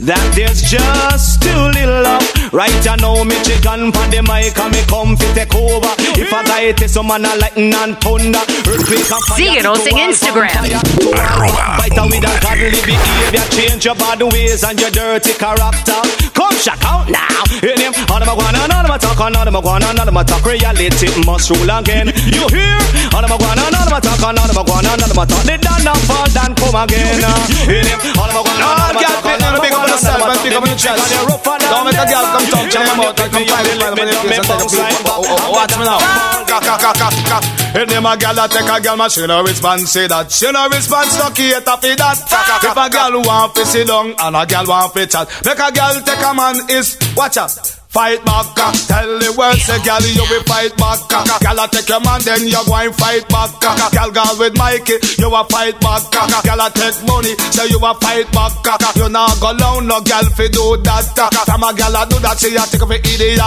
that 0.00 0.32
there's 0.34 0.62
just 0.62 1.42
too 1.42 1.60
little 1.78 2.06
of. 2.06 2.45
Right 2.52 2.86
I 2.86 2.96
know 2.96 3.24
me 3.24 3.34
chicken 3.42 3.90
pan 3.90 4.10
the 4.10 4.22
mic 4.22 4.58
and 4.58 4.70
me 4.70 4.82
come 4.86 5.16
fi 5.16 5.26
take 5.34 5.54
over. 5.54 5.92
If 6.14 6.32
I 6.32 6.44
got 6.46 6.62
it, 6.62 6.90
some 6.90 7.08
man 7.08 7.24
a 7.24 7.34
lightning 7.36 7.74
and 7.74 7.98
thunder. 7.98 8.42
Earthquake 8.66 9.10
and 9.10 9.24
fire. 9.26 9.38
Síguenos 9.38 9.86
en 9.86 9.98
Instagram. 9.98 10.62
Arroba 11.10 11.82
Fight 11.82 11.98
with 12.06 12.22
a 12.22 12.30
ungodly 12.30 12.80
behavior. 12.86 13.44
Change 13.50 13.84
your 13.84 13.96
bad 13.96 14.22
ways 14.22 14.62
and 14.62 14.78
your 14.80 14.90
dirty 14.90 15.32
character. 15.34 16.00
Come 16.34 16.54
check 16.62 16.78
out 16.86 17.08
now. 17.10 17.26
In 17.62 17.78
him, 17.80 17.92
all 18.10 18.22
of 18.22 18.26
my 18.26 18.34
guana, 18.34 18.62
all 18.70 18.84
of 18.84 18.88
my 18.88 18.98
talk, 18.98 19.18
all 19.18 19.34
of 19.34 19.52
my 19.52 19.60
guana, 19.60 19.86
all 19.90 20.08
of 20.08 20.14
my 20.14 20.22
talk. 20.22 20.44
Reality 20.46 21.08
must 21.26 21.50
rule 21.50 21.70
again. 21.70 22.12
You 22.30 22.46
hear? 22.54 22.78
All 23.10 23.24
of 23.24 23.30
my 23.30 23.38
guana, 23.38 23.66
all 23.74 23.86
of 23.86 23.90
my 23.90 24.00
talk, 24.00 24.22
all 24.22 24.36
of 24.36 24.54
my 24.54 24.62
guana, 24.62 24.88
all 24.94 25.02
of 25.02 25.16
my 25.16 25.24
talk. 25.26 25.42
They 25.42 25.58
done 25.58 25.82
not 25.82 25.98
fall, 26.06 26.28
then 26.30 26.54
come 26.54 26.78
again. 26.78 27.18
In 27.66 27.82
him, 27.86 27.98
all 28.14 28.30
of 28.30 28.34
my 28.38 28.42
guana, 28.46 28.64
all 28.70 28.80
of 28.86 28.94
my 28.94 29.02
talk, 29.02 29.24
all 29.24 29.34
of 29.34 29.58
my 29.58 29.68
guana, 29.68 29.90
all 29.90 29.98
of 29.98 30.20
my 30.20 30.34
talk. 30.34 30.44
Big 30.46 30.54
up 30.54 30.62
on 30.62 30.70
the 30.70 30.76
chest. 30.78 31.10
Don't 31.66 31.84
make 31.84 31.98
a 31.98 32.06
girl 32.06 32.26
come 32.30 32.45
talk 32.50 32.70
to 32.70 32.78
me 32.78 32.90
about 32.90 33.20
it. 33.20 33.30
Come 33.32 33.46
find 33.46 33.66
me, 33.66 33.74
find 33.78 33.94
me, 33.96 34.14
place 34.22 34.50
and 34.50 34.68
take. 34.70 35.04
Watch 35.52 35.74
me 35.78 35.84
now. 35.84 36.00
If 37.76 37.88
them 37.88 38.06
a 38.06 38.16
gal 38.16 38.34
that 38.34 38.50
take 38.50 38.70
a 38.70 38.80
gal, 38.80 38.96
man, 38.96 39.10
she 39.10 39.26
no 39.26 39.42
response 39.42 39.90
say 39.90 40.06
that. 40.06 40.30
She 40.30 40.50
no 40.50 40.68
response, 40.68 41.18
no 41.18 41.30
cater 41.30 41.60
for 41.60 41.94
that. 41.96 42.18
If 42.64 42.76
a 42.76 42.90
gal 42.90 43.20
want 43.22 43.54
to 43.56 43.66
sit 43.66 43.86
down 43.86 44.14
and 44.18 44.36
a 44.36 44.46
gal 44.46 44.66
want 44.66 44.94
to 44.94 45.06
chat, 45.06 45.28
make 45.44 45.58
a 45.58 45.70
gal 45.72 46.00
take 46.00 46.24
a 46.24 46.34
man 46.34 46.56
is 46.70 46.96
watch 47.16 47.36
out. 47.36 47.75
Fight 47.96 48.20
back, 48.28 48.52
tell 48.92 49.08
the 49.16 49.32
world 49.40 49.56
say 49.56 49.80
gal 49.80 50.04
you 50.04 50.20
will 50.28 50.44
fight 50.44 50.68
back. 50.76 51.00
Gal 51.40 51.56
a 51.56 51.64
take 51.64 51.88
your 51.88 51.96
man 52.04 52.20
then 52.28 52.44
you 52.44 52.60
go 52.68 52.76
and 52.76 52.92
fight 52.92 53.24
back. 53.32 53.56
Gal 53.56 54.12
gal 54.12 54.36
with 54.36 54.52
Mikey 54.60 55.00
you 55.16 55.32
a 55.32 55.40
fight 55.48 55.80
back. 55.80 56.04
Gal 56.12 56.60
a 56.60 56.68
take 56.76 57.00
money 57.08 57.32
say 57.56 57.64
you 57.72 57.80
a 57.80 57.96
fight 57.96 58.28
back. 58.36 58.52
You 59.00 59.08
not 59.08 59.40
go 59.40 59.56
down 59.56 59.88
no 59.88 60.04
gal 60.04 60.28
fi 60.36 60.44
do 60.52 60.76
that. 60.84 61.08
From 61.48 61.64
a 61.64 61.72
gal 61.72 61.96
a 61.96 62.04
do 62.04 62.20
that 62.20 62.36
she 62.36 62.52
a 62.52 62.68
take 62.68 62.84
for 62.84 63.00
idiot. 63.00 63.40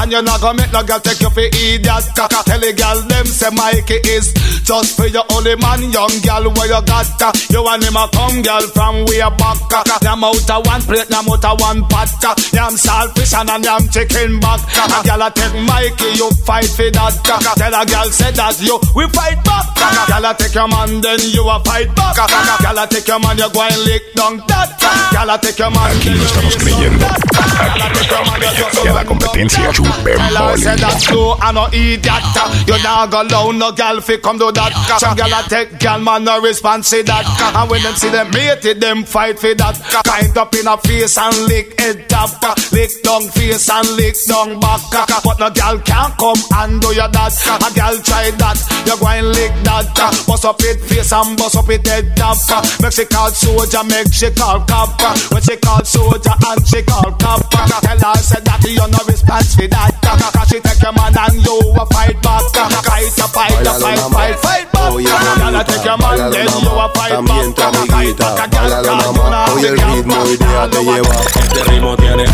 And 0.00 0.08
you 0.08 0.24
not 0.24 0.40
go 0.40 0.56
make 0.56 0.72
no 0.72 0.80
gal 0.88 0.96
take 1.04 1.20
you 1.20 1.28
for 1.28 1.44
idiot. 1.44 1.84
Tell 2.16 2.60
the 2.64 2.72
gal 2.72 2.96
them 3.04 3.28
say 3.28 3.52
Mikey 3.52 4.00
is 4.08 4.32
just 4.64 4.96
for 4.96 5.04
your 5.04 5.28
only 5.36 5.52
man 5.60 5.84
young 5.92 6.16
gal 6.24 6.48
where 6.48 6.64
you 6.64 6.80
got. 6.88 7.12
You 7.52 7.60
and 7.68 7.84
him 7.84 8.00
a 8.00 8.08
come 8.08 8.40
gal 8.40 8.64
from 8.72 9.04
way 9.04 9.20
back. 9.36 9.60
Them 10.00 10.24
out 10.24 10.48
of 10.48 10.64
one 10.64 10.80
plate, 10.80 11.12
them 11.12 11.28
out 11.28 11.44
of 11.44 11.60
one 11.60 11.84
pot. 11.92 12.08
Them 12.56 12.72
saltfish 12.80 13.36
and 13.36 13.52
them 13.60 13.81
chicken 13.88 14.40
back. 14.40 14.60
A 14.60 15.02
gal 15.04 15.22
a 15.22 15.30
take 15.30 15.54
Mikey, 15.66 16.18
you 16.18 16.30
fight 16.44 16.68
for 16.68 16.90
that. 16.90 17.14
Tell 17.56 17.74
a 17.74 17.86
gal 17.86 18.10
say 18.10 18.30
that 18.32 18.60
you 18.60 18.78
we 18.94 19.08
fight 19.10 19.42
back. 19.44 19.66
Gal 20.08 20.24
a 20.24 20.34
take 20.34 20.54
your 20.54 20.68
man, 20.68 21.00
then 21.00 21.20
you 21.32 21.48
a 21.48 21.58
fight 21.64 21.94
back. 21.96 22.18
Uh-huh. 22.18 22.62
Gal 22.62 22.78
a 22.78 22.86
take 22.86 23.08
your 23.08 23.18
man, 23.20 23.38
you 23.38 23.50
go 23.50 23.62
and 23.62 23.78
lick 23.84 24.14
down 24.14 24.38
that. 24.48 24.78
Gal 25.12 25.30
a 25.30 25.38
take 25.38 25.58
your 25.58 25.70
man. 25.70 25.90
Aquí 25.96 26.10
no 26.10 26.24
estamos 26.24 26.56
creyendo. 26.56 27.06
Aquí 27.06 28.00
estamos 28.00 28.34
creyendo. 28.34 28.82
Y 28.84 28.88
a 28.88 28.92
la 28.94 29.04
competencia 29.04 29.70
chupen 29.72 30.16
Tell 30.16 30.36
her 30.36 30.56
say 30.56 30.70
boli. 30.76 30.80
that 30.80 31.10
no, 31.12 31.36
I 31.40 31.52
no 31.52 31.66
idiot. 31.72 32.24
You 32.66 32.82
not 32.82 33.10
go 33.10 33.28
down, 33.28 33.58
no 33.58 33.72
gal 33.72 34.00
fi 34.00 34.16
come 34.18 34.38
do 34.38 34.50
that. 34.52 34.72
Some 34.98 35.16
gal 35.16 35.32
a 35.32 35.42
take 35.48 35.78
gal 35.78 36.00
man 36.00 36.24
no 36.24 36.40
response 36.40 36.90
to 36.90 37.02
that. 37.04 37.24
And 37.54 37.70
when 37.70 37.82
them 37.82 37.94
see 37.94 38.10
them 38.10 38.30
mate 38.30 38.64
it, 38.64 38.80
them 38.80 39.04
fight 39.04 39.38
for 39.38 39.54
that. 39.54 39.76
Kind 40.04 40.36
up 40.36 40.54
in 40.54 40.66
a 40.66 40.76
face 40.78 41.18
and 41.18 41.36
lick 41.46 41.78
head 41.80 42.08
top. 42.08 42.30
Lick 42.72 43.02
down 43.02 43.28
face 43.28 43.61
and 43.68 43.88
lick 43.96 44.16
down 44.26 44.58
back. 44.60 44.80
But 45.24 45.38
no 45.38 45.50
gal 45.50 45.78
can't 45.80 46.14
come 46.18 46.40
and 46.58 46.80
do 46.80 46.88
you 46.94 47.06
that. 47.08 47.32
A 47.32 47.68
gal 47.74 47.96
try 48.02 48.30
that, 48.30 48.58
you 48.86 48.96
go 48.98 49.06
and 49.06 49.28
lick 49.28 49.52
that. 49.64 49.86
Bust 50.26 50.44
up 50.44 50.60
it 50.60 50.80
face 50.82 51.12
and 51.12 51.36
bust 51.36 51.56
up 51.56 51.68
it 51.70 51.86
head 51.86 52.16
top. 52.16 52.38
Make 52.80 52.92
she 52.92 53.04
call 53.06 53.30
soldier, 53.30 53.84
make 53.84 54.12
she 54.12 54.30
call 54.30 54.60
cop. 54.66 54.98
When 55.32 55.42
she 55.42 55.56
call 55.56 55.84
soldier 55.84 56.34
and 56.48 56.62
she 56.66 56.82
call 56.82 57.12
cop. 57.18 57.40
Tell 57.50 57.98
her 57.98 58.14
say 58.18 58.40
that 58.40 58.62
you 58.64 58.78
no 58.78 58.98
response 59.06 59.54
for 59.54 59.68
that. 59.68 59.92
Cause 60.02 60.48
she 60.48 60.58
take 60.60 60.82
your 60.82 60.92
man 60.92 61.14
and 61.16 61.38
you 61.44 61.56
a 61.76 61.84
fight 61.92 62.16
back. 62.22 62.42
Fight 62.84 63.18
a 63.18 63.26
fight 63.28 63.66
a 63.66 63.72
fight 63.78 63.98
fight 64.10 64.36
fight 64.40 64.66
back. 64.72 64.92
Gal 64.92 65.56
a 65.56 65.62
take 65.64 65.84
your 65.84 65.98
man 65.98 66.30
then 66.30 66.48
you 66.48 66.72
a 66.72 66.86
fight 66.94 67.12
También 67.12 67.54
tu 67.54 67.62
back. 67.62 67.74
amiguita, 67.76 68.28
bailalo 68.48 69.12
mamá. 69.12 69.44
Hoy 69.52 69.64
el 69.66 69.76
ritmo 69.78 70.16
hoy 70.22 70.36
día 70.36 70.68
te 70.70 70.80
lleva. 70.84 71.16
Este 71.42 71.64
ritmo 71.64 71.96
tiene 71.96 72.24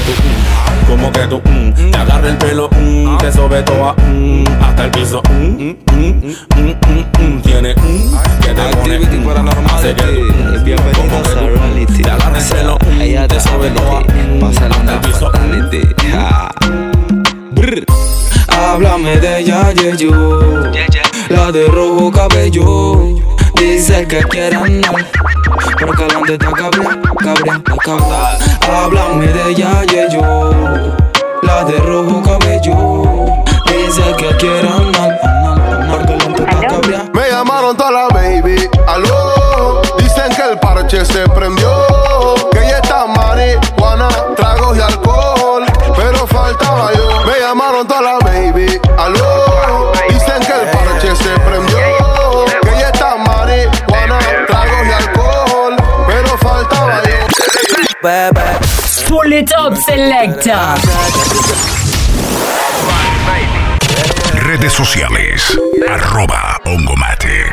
tú, 0.00 0.12
mm, 0.12 0.90
como 0.90 1.12
que 1.12 1.20
tú, 1.26 1.40
mm, 1.44 1.90
te 1.90 1.98
agarre 1.98 2.30
el 2.30 2.36
pelo, 2.38 2.68
mm, 2.70 3.18
te 3.18 3.32
sobe 3.32 3.62
toda, 3.62 3.94
mm, 3.94 4.44
hasta 4.62 4.84
el 4.84 4.90
piso, 4.90 5.22
mm, 5.30 5.34
mm, 5.34 5.76
mm, 5.92 6.34
mm, 6.56 6.74
mm, 6.88 7.04
mm, 7.18 7.42
tiene, 7.42 7.74
mm, 7.74 8.40
que 8.40 8.48
te 8.48 8.62
pone, 8.76 8.98
mm, 8.98 9.66
hace 9.74 9.94
que 9.94 10.02
tú, 10.02 10.20
mm, 10.20 10.64
como 10.94 11.22
que 11.22 11.30
tú, 11.30 11.40
mm, 11.40 12.02
te 12.02 12.10
agarre 12.10 12.38
el 12.38 12.46
pelo, 12.46 12.78
mm, 12.78 13.28
te 13.28 13.40
sobe 13.40 13.70
toda, 13.70 14.00
mm, 14.00 14.44
hasta 14.44 14.66
el 14.66 15.00
piso. 15.00 15.32
Háblame 18.78 19.16
de 19.18 19.40
ella, 19.40 19.72
yo. 19.72 20.10
La 21.30 21.50
de 21.50 21.66
rojo 21.66 22.10
cabello. 22.12 23.37
Dice 23.58 24.06
que 24.06 24.22
quiere 24.22 24.54
andar. 24.54 25.06
Pero 25.78 25.92
que 25.92 26.04
adelante 26.04 26.32
está 26.34 26.52
cabrea, 26.52 27.00
cabrea, 27.18 27.62
cabrea. 27.84 28.38
Háblame 28.84 29.26
de 29.26 29.50
ella, 29.50 29.82
yo. 29.84 30.50
La 31.42 31.64
de 31.64 31.78
rojo 31.78 32.22
cabello. 32.22 33.44
Dice 33.66 34.14
que 34.16 34.36
quiere 34.36 34.68
andar. 34.68 35.20
Porque 35.90 36.12
adelante 36.12 36.44
está 36.44 36.68
cabrea. 36.68 37.04
Me 37.12 37.28
llamaron 37.30 37.76
toda 37.76 37.90
la 37.90 38.08
baby, 38.08 38.68
aló. 38.86 39.82
Dicen 39.98 40.34
que 40.36 40.42
el 40.52 40.58
parche 40.60 41.04
se 41.04 41.28
prendió. 41.30 41.68
Que 42.52 42.58
ella 42.60 42.78
está 42.78 43.06
marihuana, 43.06 44.08
tragos 44.36 44.78
y 44.78 44.80
alcohol. 44.80 45.64
Pero 45.96 46.26
faltaba 46.28 46.92
yo. 46.92 47.27
Pull 58.00 59.32
it 59.32 59.50
up, 59.58 59.74
selecta. 59.76 60.76
Redes 64.34 64.72
sociales. 64.72 65.58
Arroba 65.88 66.60
Ongomatic. 66.64 67.52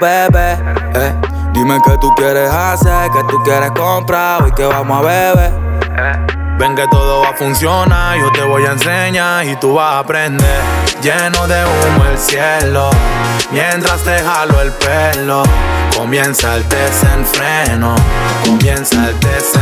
Bebé, 0.00 0.52
eh, 0.94 1.12
dime 1.52 1.80
qué 1.84 1.98
tú 2.00 2.14
quieres 2.14 2.48
hacer, 2.48 3.10
qué 3.10 3.20
tú 3.28 3.42
quieres 3.42 3.72
comprar, 3.72 4.42
hoy 4.42 4.52
que 4.52 4.64
vamos 4.64 4.98
a 4.98 5.02
beber. 5.02 6.41
Ven 6.62 6.76
que 6.76 6.86
todo 6.86 7.22
va 7.22 7.30
a 7.30 7.34
funcionar, 7.34 8.16
yo 8.20 8.30
te 8.30 8.44
voy 8.44 8.64
a 8.64 8.70
enseñar 8.70 9.44
y 9.44 9.56
tú 9.56 9.74
vas 9.74 9.94
a 9.94 9.98
aprender. 9.98 10.62
Lleno 11.02 11.48
de 11.48 11.64
humo 11.64 12.04
el 12.08 12.16
cielo, 12.16 12.88
mientras 13.50 14.00
te 14.04 14.16
jalo 14.20 14.60
el 14.60 14.70
pelo. 14.70 15.42
Comienza 15.96 16.54
el 16.54 16.68
desenfreno, 16.68 17.96
comienza 18.46 19.08
el 19.08 19.18
desenfreno. 19.18 19.61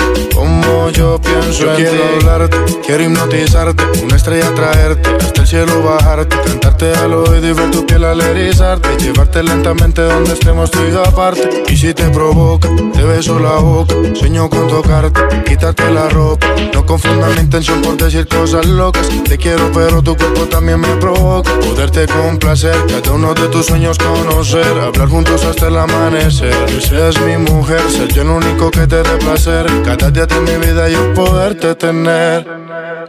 Como 0.33 0.89
yo 0.89 1.19
pienso 1.21 1.69
en 1.69 1.75
quiero 1.75 1.91
ti. 1.91 2.25
hablarte, 2.25 2.57
quiero 2.85 3.03
hipnotizarte, 3.03 3.83
una 4.03 4.15
estrella 4.15 4.53
traerte, 4.53 5.09
hasta 5.23 5.41
el 5.41 5.47
cielo 5.47 5.83
bajarte, 5.83 6.35
cantarte 6.45 6.93
al 6.95 7.13
oído 7.13 7.47
y 7.47 7.53
ver 7.53 7.71
tu 7.71 7.85
piel 7.85 8.03
al 8.03 8.21
erizarte, 8.21 8.89
llevarte 8.97 9.43
lentamente 9.43 10.01
donde 10.01 10.33
estemos 10.33 10.71
tú 10.71 10.79
y 10.87 10.91
yo 10.91 11.03
aparte. 11.05 11.63
Y 11.69 11.77
si 11.77 11.93
te 11.93 12.09
provoca, 12.09 12.69
te 12.93 13.03
beso 13.03 13.39
la 13.39 13.55
boca, 13.55 13.95
sueño 14.13 14.49
con 14.49 14.67
tocarte, 14.67 15.21
quitarte 15.45 15.91
la 15.91 16.09
ropa. 16.09 16.47
No 16.73 16.85
confundan 16.85 17.35
la 17.35 17.41
intención 17.41 17.81
por 17.81 17.97
decir 17.97 18.27
cosas 18.27 18.65
locas. 18.65 19.07
Te 19.27 19.37
quiero, 19.37 19.71
pero 19.73 20.01
tu 20.01 20.15
cuerpo 20.15 20.45
también 20.45 20.79
me 20.79 20.95
provoca. 20.97 21.51
Poderte 21.59 22.07
complacer, 22.07 22.75
cada 22.87 23.11
uno 23.13 23.33
de 23.33 23.47
tus 23.47 23.65
sueños 23.65 23.97
conocer, 23.97 24.79
hablar 24.79 25.09
juntos 25.09 25.43
hasta 25.43 25.67
el 25.67 25.77
amanecer. 25.77 26.53
Que 26.65 26.81
seas 26.81 27.19
mi 27.21 27.37
mujer, 27.37 27.81
ser 27.89 28.07
yo 28.13 28.21
el 28.21 28.29
único 28.29 28.71
que 28.71 28.87
te 28.87 28.97
dé 28.97 29.17
placer. 29.19 29.65
Cada 29.83 30.11
día 30.11 30.20
de 30.27 30.39
mi 30.41 30.65
vida 30.65 30.87
yo 30.89 31.13
poderte 31.13 31.73
tener. 31.75 32.45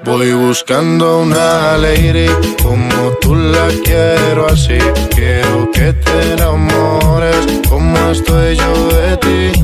Voy 0.04 0.32
buscando 0.32 1.18
una 1.20 1.76
lady 1.76 2.26
como 2.62 3.10
tú 3.20 3.34
la 3.34 3.68
quiero 3.84 4.46
así. 4.46 4.78
Quiero 5.10 5.70
que 5.72 5.92
te 5.92 6.32
enamores 6.32 7.36
como 7.68 8.10
estoy 8.10 8.56
yo 8.56 8.88
de 8.88 9.16
ti. 9.18 9.62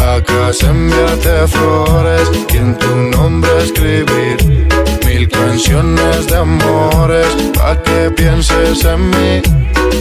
Acá 0.00 0.52
se 0.52 0.66
enviarte 0.66 1.46
flores 1.48 2.28
y 2.52 2.56
en 2.56 2.76
tu 2.76 2.94
nombre 2.96 3.50
escribir 3.64 4.68
mil 5.06 5.28
canciones 5.28 6.26
de 6.26 6.36
amores 6.36 7.28
pa' 7.54 7.82
que 7.82 8.10
pienses 8.10 8.84
en 8.84 9.10
mí 9.10 9.42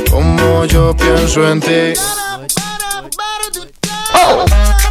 como 0.09 0.65
yo 0.65 0.95
pienso 0.95 1.47
en 1.47 1.59
ti. 1.61 1.93
I'm 4.13 4.90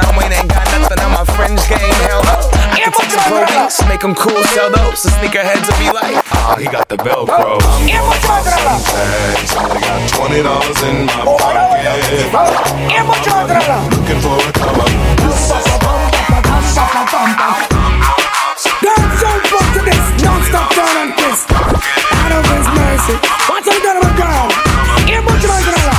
John 0.00 0.16
Wayne 0.16 0.32
ain't 0.32 0.48
got 0.48 0.64
nothing 0.72 1.00
on 1.04 1.12
my 1.12 1.24
fringe 1.36 1.60
game. 1.68 1.92
Hell 2.08 2.24
no. 2.24 2.48
I 2.72 2.80
can 2.80 2.92
take 2.96 3.12
some 3.12 3.20
pro 3.28 3.44
wings, 3.44 3.76
make 3.84 4.00
them 4.00 4.14
cool, 4.14 4.40
sell 4.56 4.72
those. 4.72 5.02
The 5.04 5.10
sneakerheads 5.20 5.68
will 5.68 5.76
be 5.76 5.92
like, 5.92 6.16
Oh, 6.32 6.56
he 6.56 6.64
got 6.64 6.88
the 6.88 6.96
Velcro. 6.96 7.60
I'm 7.60 7.84
gonna 7.84 8.16
some 8.24 8.80
tags. 8.80 9.52
Only 9.60 9.80
got 9.84 10.00
twenty 10.08 10.40
dollars 10.40 10.80
in 10.88 11.04
my 11.04 11.36
pocket. 11.36 12.32
Looking 13.92 14.20
for 14.24 14.40
a 14.40 14.52
come 14.56 14.80
up. 14.80 14.88
Don't 18.80 19.10
jump 19.20 19.52
up 19.52 19.66
to 19.76 19.80
this, 19.84 20.06
don't 20.22 20.44
stop 20.48 20.72
down 20.72 20.96
on 20.96 21.08
this. 21.12 21.44
Out 21.52 22.32
of 22.32 22.44
his 22.48 22.66
mercy. 22.72 23.16
What's 23.52 23.68
it 23.68 23.82
done 23.84 24.00
with 24.00 24.16
girl? 24.16 24.48
Here, 25.04 25.20
put 25.20 25.42
your 25.44 25.52
hands 25.52 25.68
together. 25.68 25.98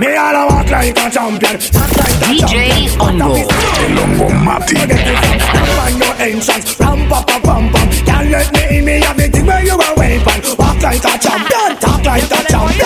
Me 0.00 0.14
all 0.16 0.52
a 0.52 0.57
walk 0.68 0.84
like 0.84 0.98
a 0.98 1.10
champion. 1.10 1.58
Not 1.72 1.90
like 1.98 2.16
a 2.16 2.28
DJ 2.28 2.88
Ongo. 2.98 3.34
El 3.36 3.98
Ongo 4.02 4.28
Mati. 4.44 4.76
Find 5.76 5.98
no 5.98 6.12
entrance. 6.18 6.78
Ram 6.80 7.08
pa 7.08 7.22
pa 7.22 7.40
pam 7.40 7.70
pam. 7.72 7.88
Can't 8.04 8.30
let 8.30 8.52
me 8.52 8.78
in 8.78 8.84
me 8.84 8.92
everything 9.02 9.46
where 9.46 9.64
you 9.64 9.78
are 9.78 9.94
weapon. 9.96 10.40
Walk 10.58 10.82
like 10.82 11.04
a 11.04 11.18
champion. 11.18 11.76
Talk 11.80 12.04
like 12.04 12.24
a 12.24 12.44
champion. 12.50 12.77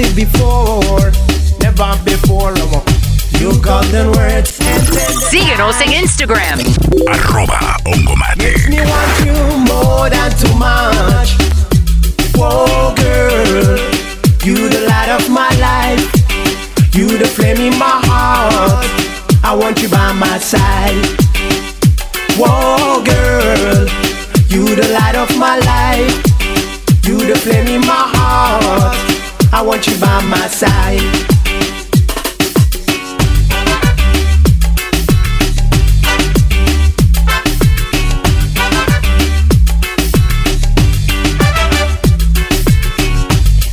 I 0.00 0.02
never 0.02 0.14
received 0.14 0.16
before. 0.16 1.12
Never 1.60 2.04
before. 2.04 2.54
You 3.38 3.60
got 3.60 3.84
the 3.86 4.10
words. 4.16 4.58
Síguenos 5.30 5.76
en 5.80 5.92
Instagram. 5.92 6.58
Arroba 7.08 7.76
Ongomate. 7.84 8.68
Me 8.68 8.80
want 8.80 9.24
you 9.24 9.34
more 9.58 10.08
than 10.08 10.30
too 10.38 10.54
much. 10.56 11.36
Whoa, 12.34 12.94
girl. 12.94 13.78
You 14.42 14.68
the 14.68 14.86
light 14.88 15.10
of 15.10 15.28
my 15.28 15.50
life. 15.58 16.00
You 16.94 17.18
the 17.18 17.26
flame 17.26 17.60
in 17.60 17.78
my 17.78 18.00
heart. 18.04 18.86
I 19.44 19.54
want 19.54 19.82
you 19.82 19.88
by 19.88 20.12
my 20.12 20.38
side. 20.38 20.96
Whoa, 22.38 23.02
girl. 23.04 23.88
You 24.48 24.74
the 24.74 24.88
light 24.92 25.16
of 25.16 25.36
my 25.38 25.58
life. 25.58 26.24
You 27.04 27.18
the 27.18 27.36
flame 27.38 27.66
in 27.66 27.80
my 27.82 27.86
heart. 27.86 28.09
I 29.60 29.62
want 29.62 29.86
you 29.86 29.92
by 30.00 30.24
my 30.24 30.46
side. 30.48 31.02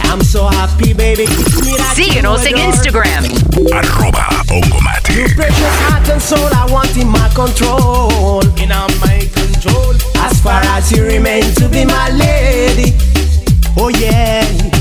I'm 0.02 0.22
so 0.22 0.48
happy, 0.48 0.92
baby. 0.92 1.26
Síguenos 1.96 2.46
en 2.46 2.58
Instagram. 2.58 3.24
Arroba 3.72 4.28
Ongomate. 4.50 5.14
Your 5.14 5.30
precious 5.36 5.80
heart 5.86 6.10
and 6.10 6.22
soul, 6.22 6.50
I 6.54 6.70
want 6.70 6.98
in 6.98 7.08
my 7.08 7.30
control. 7.30 8.42
In 8.58 8.68
my 8.68 9.30
control. 9.34 9.96
As 10.18 10.38
far 10.42 10.62
as 10.76 10.92
you 10.92 11.06
remain 11.06 11.46
to 11.54 11.70
be 11.70 11.86
my 11.86 12.10
lady. 12.10 12.94
Oh 13.78 13.88
yeah. 13.88 14.77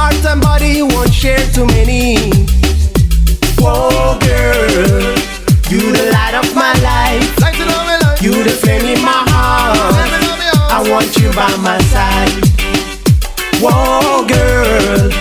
Heart 0.00 0.24
and 0.24 0.40
body 0.40 0.80
won't 0.80 1.12
share 1.12 1.44
too 1.52 1.66
many. 1.66 2.16
Whoa, 3.60 4.16
girl. 4.16 5.12
You 5.68 5.92
the 5.92 6.08
light 6.16 6.36
of 6.40 6.48
my 6.56 6.72
life. 6.80 7.28
You 8.22 8.32
the 8.42 8.48
flame 8.48 8.96
in 8.96 9.02
my 9.04 9.20
heart. 9.28 9.76
I 10.72 10.80
want 10.88 11.14
you 11.20 11.28
by 11.36 11.52
my 11.60 11.76
side. 11.92 12.32
Whoa, 13.60 14.24
girl. 14.24 15.12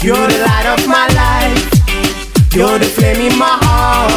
You're 0.00 0.26
the 0.32 0.38
light 0.48 0.68
of 0.72 0.88
my 0.88 1.06
life. 1.12 1.60
You're 2.54 2.78
the 2.78 2.88
flame 2.96 3.20
in 3.30 3.38
my 3.38 3.58
heart. 3.60 4.08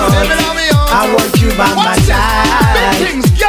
I 0.90 1.04
want 1.14 1.36
you 1.42 1.50
by 1.60 1.76
my 1.76 1.98
side. 2.08 3.47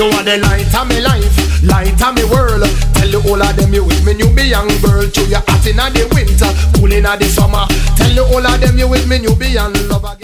You 0.00 0.06
are 0.06 0.22
the 0.22 0.38
light 0.38 0.74
of 0.74 0.88
my 0.88 0.98
life, 1.00 1.62
light 1.62 1.92
of 2.00 2.14
my 2.16 2.24
world. 2.32 2.64
Tell 2.94 3.10
the 3.10 3.20
whole 3.20 3.42
of 3.42 3.54
them 3.54 3.74
you 3.74 3.84
with 3.84 4.02
me, 4.02 4.14
you 4.16 4.34
be 4.34 4.44
young 4.44 4.66
girl. 4.80 5.04
True, 5.10 5.24
you 5.24 5.36
hot 5.36 5.66
in 5.66 5.76
the 5.76 6.08
winter, 6.14 6.48
cool 6.72 6.90
in 6.90 7.02
the 7.02 7.24
summer. 7.28 7.66
Tell 7.98 8.08
the 8.14 8.24
whole 8.24 8.46
of 8.46 8.58
them 8.62 8.78
you 8.78 8.88
with 8.88 9.06
me, 9.06 9.18
you 9.18 9.36
be 9.36 9.48
young 9.48 9.74
lover. 9.90 10.16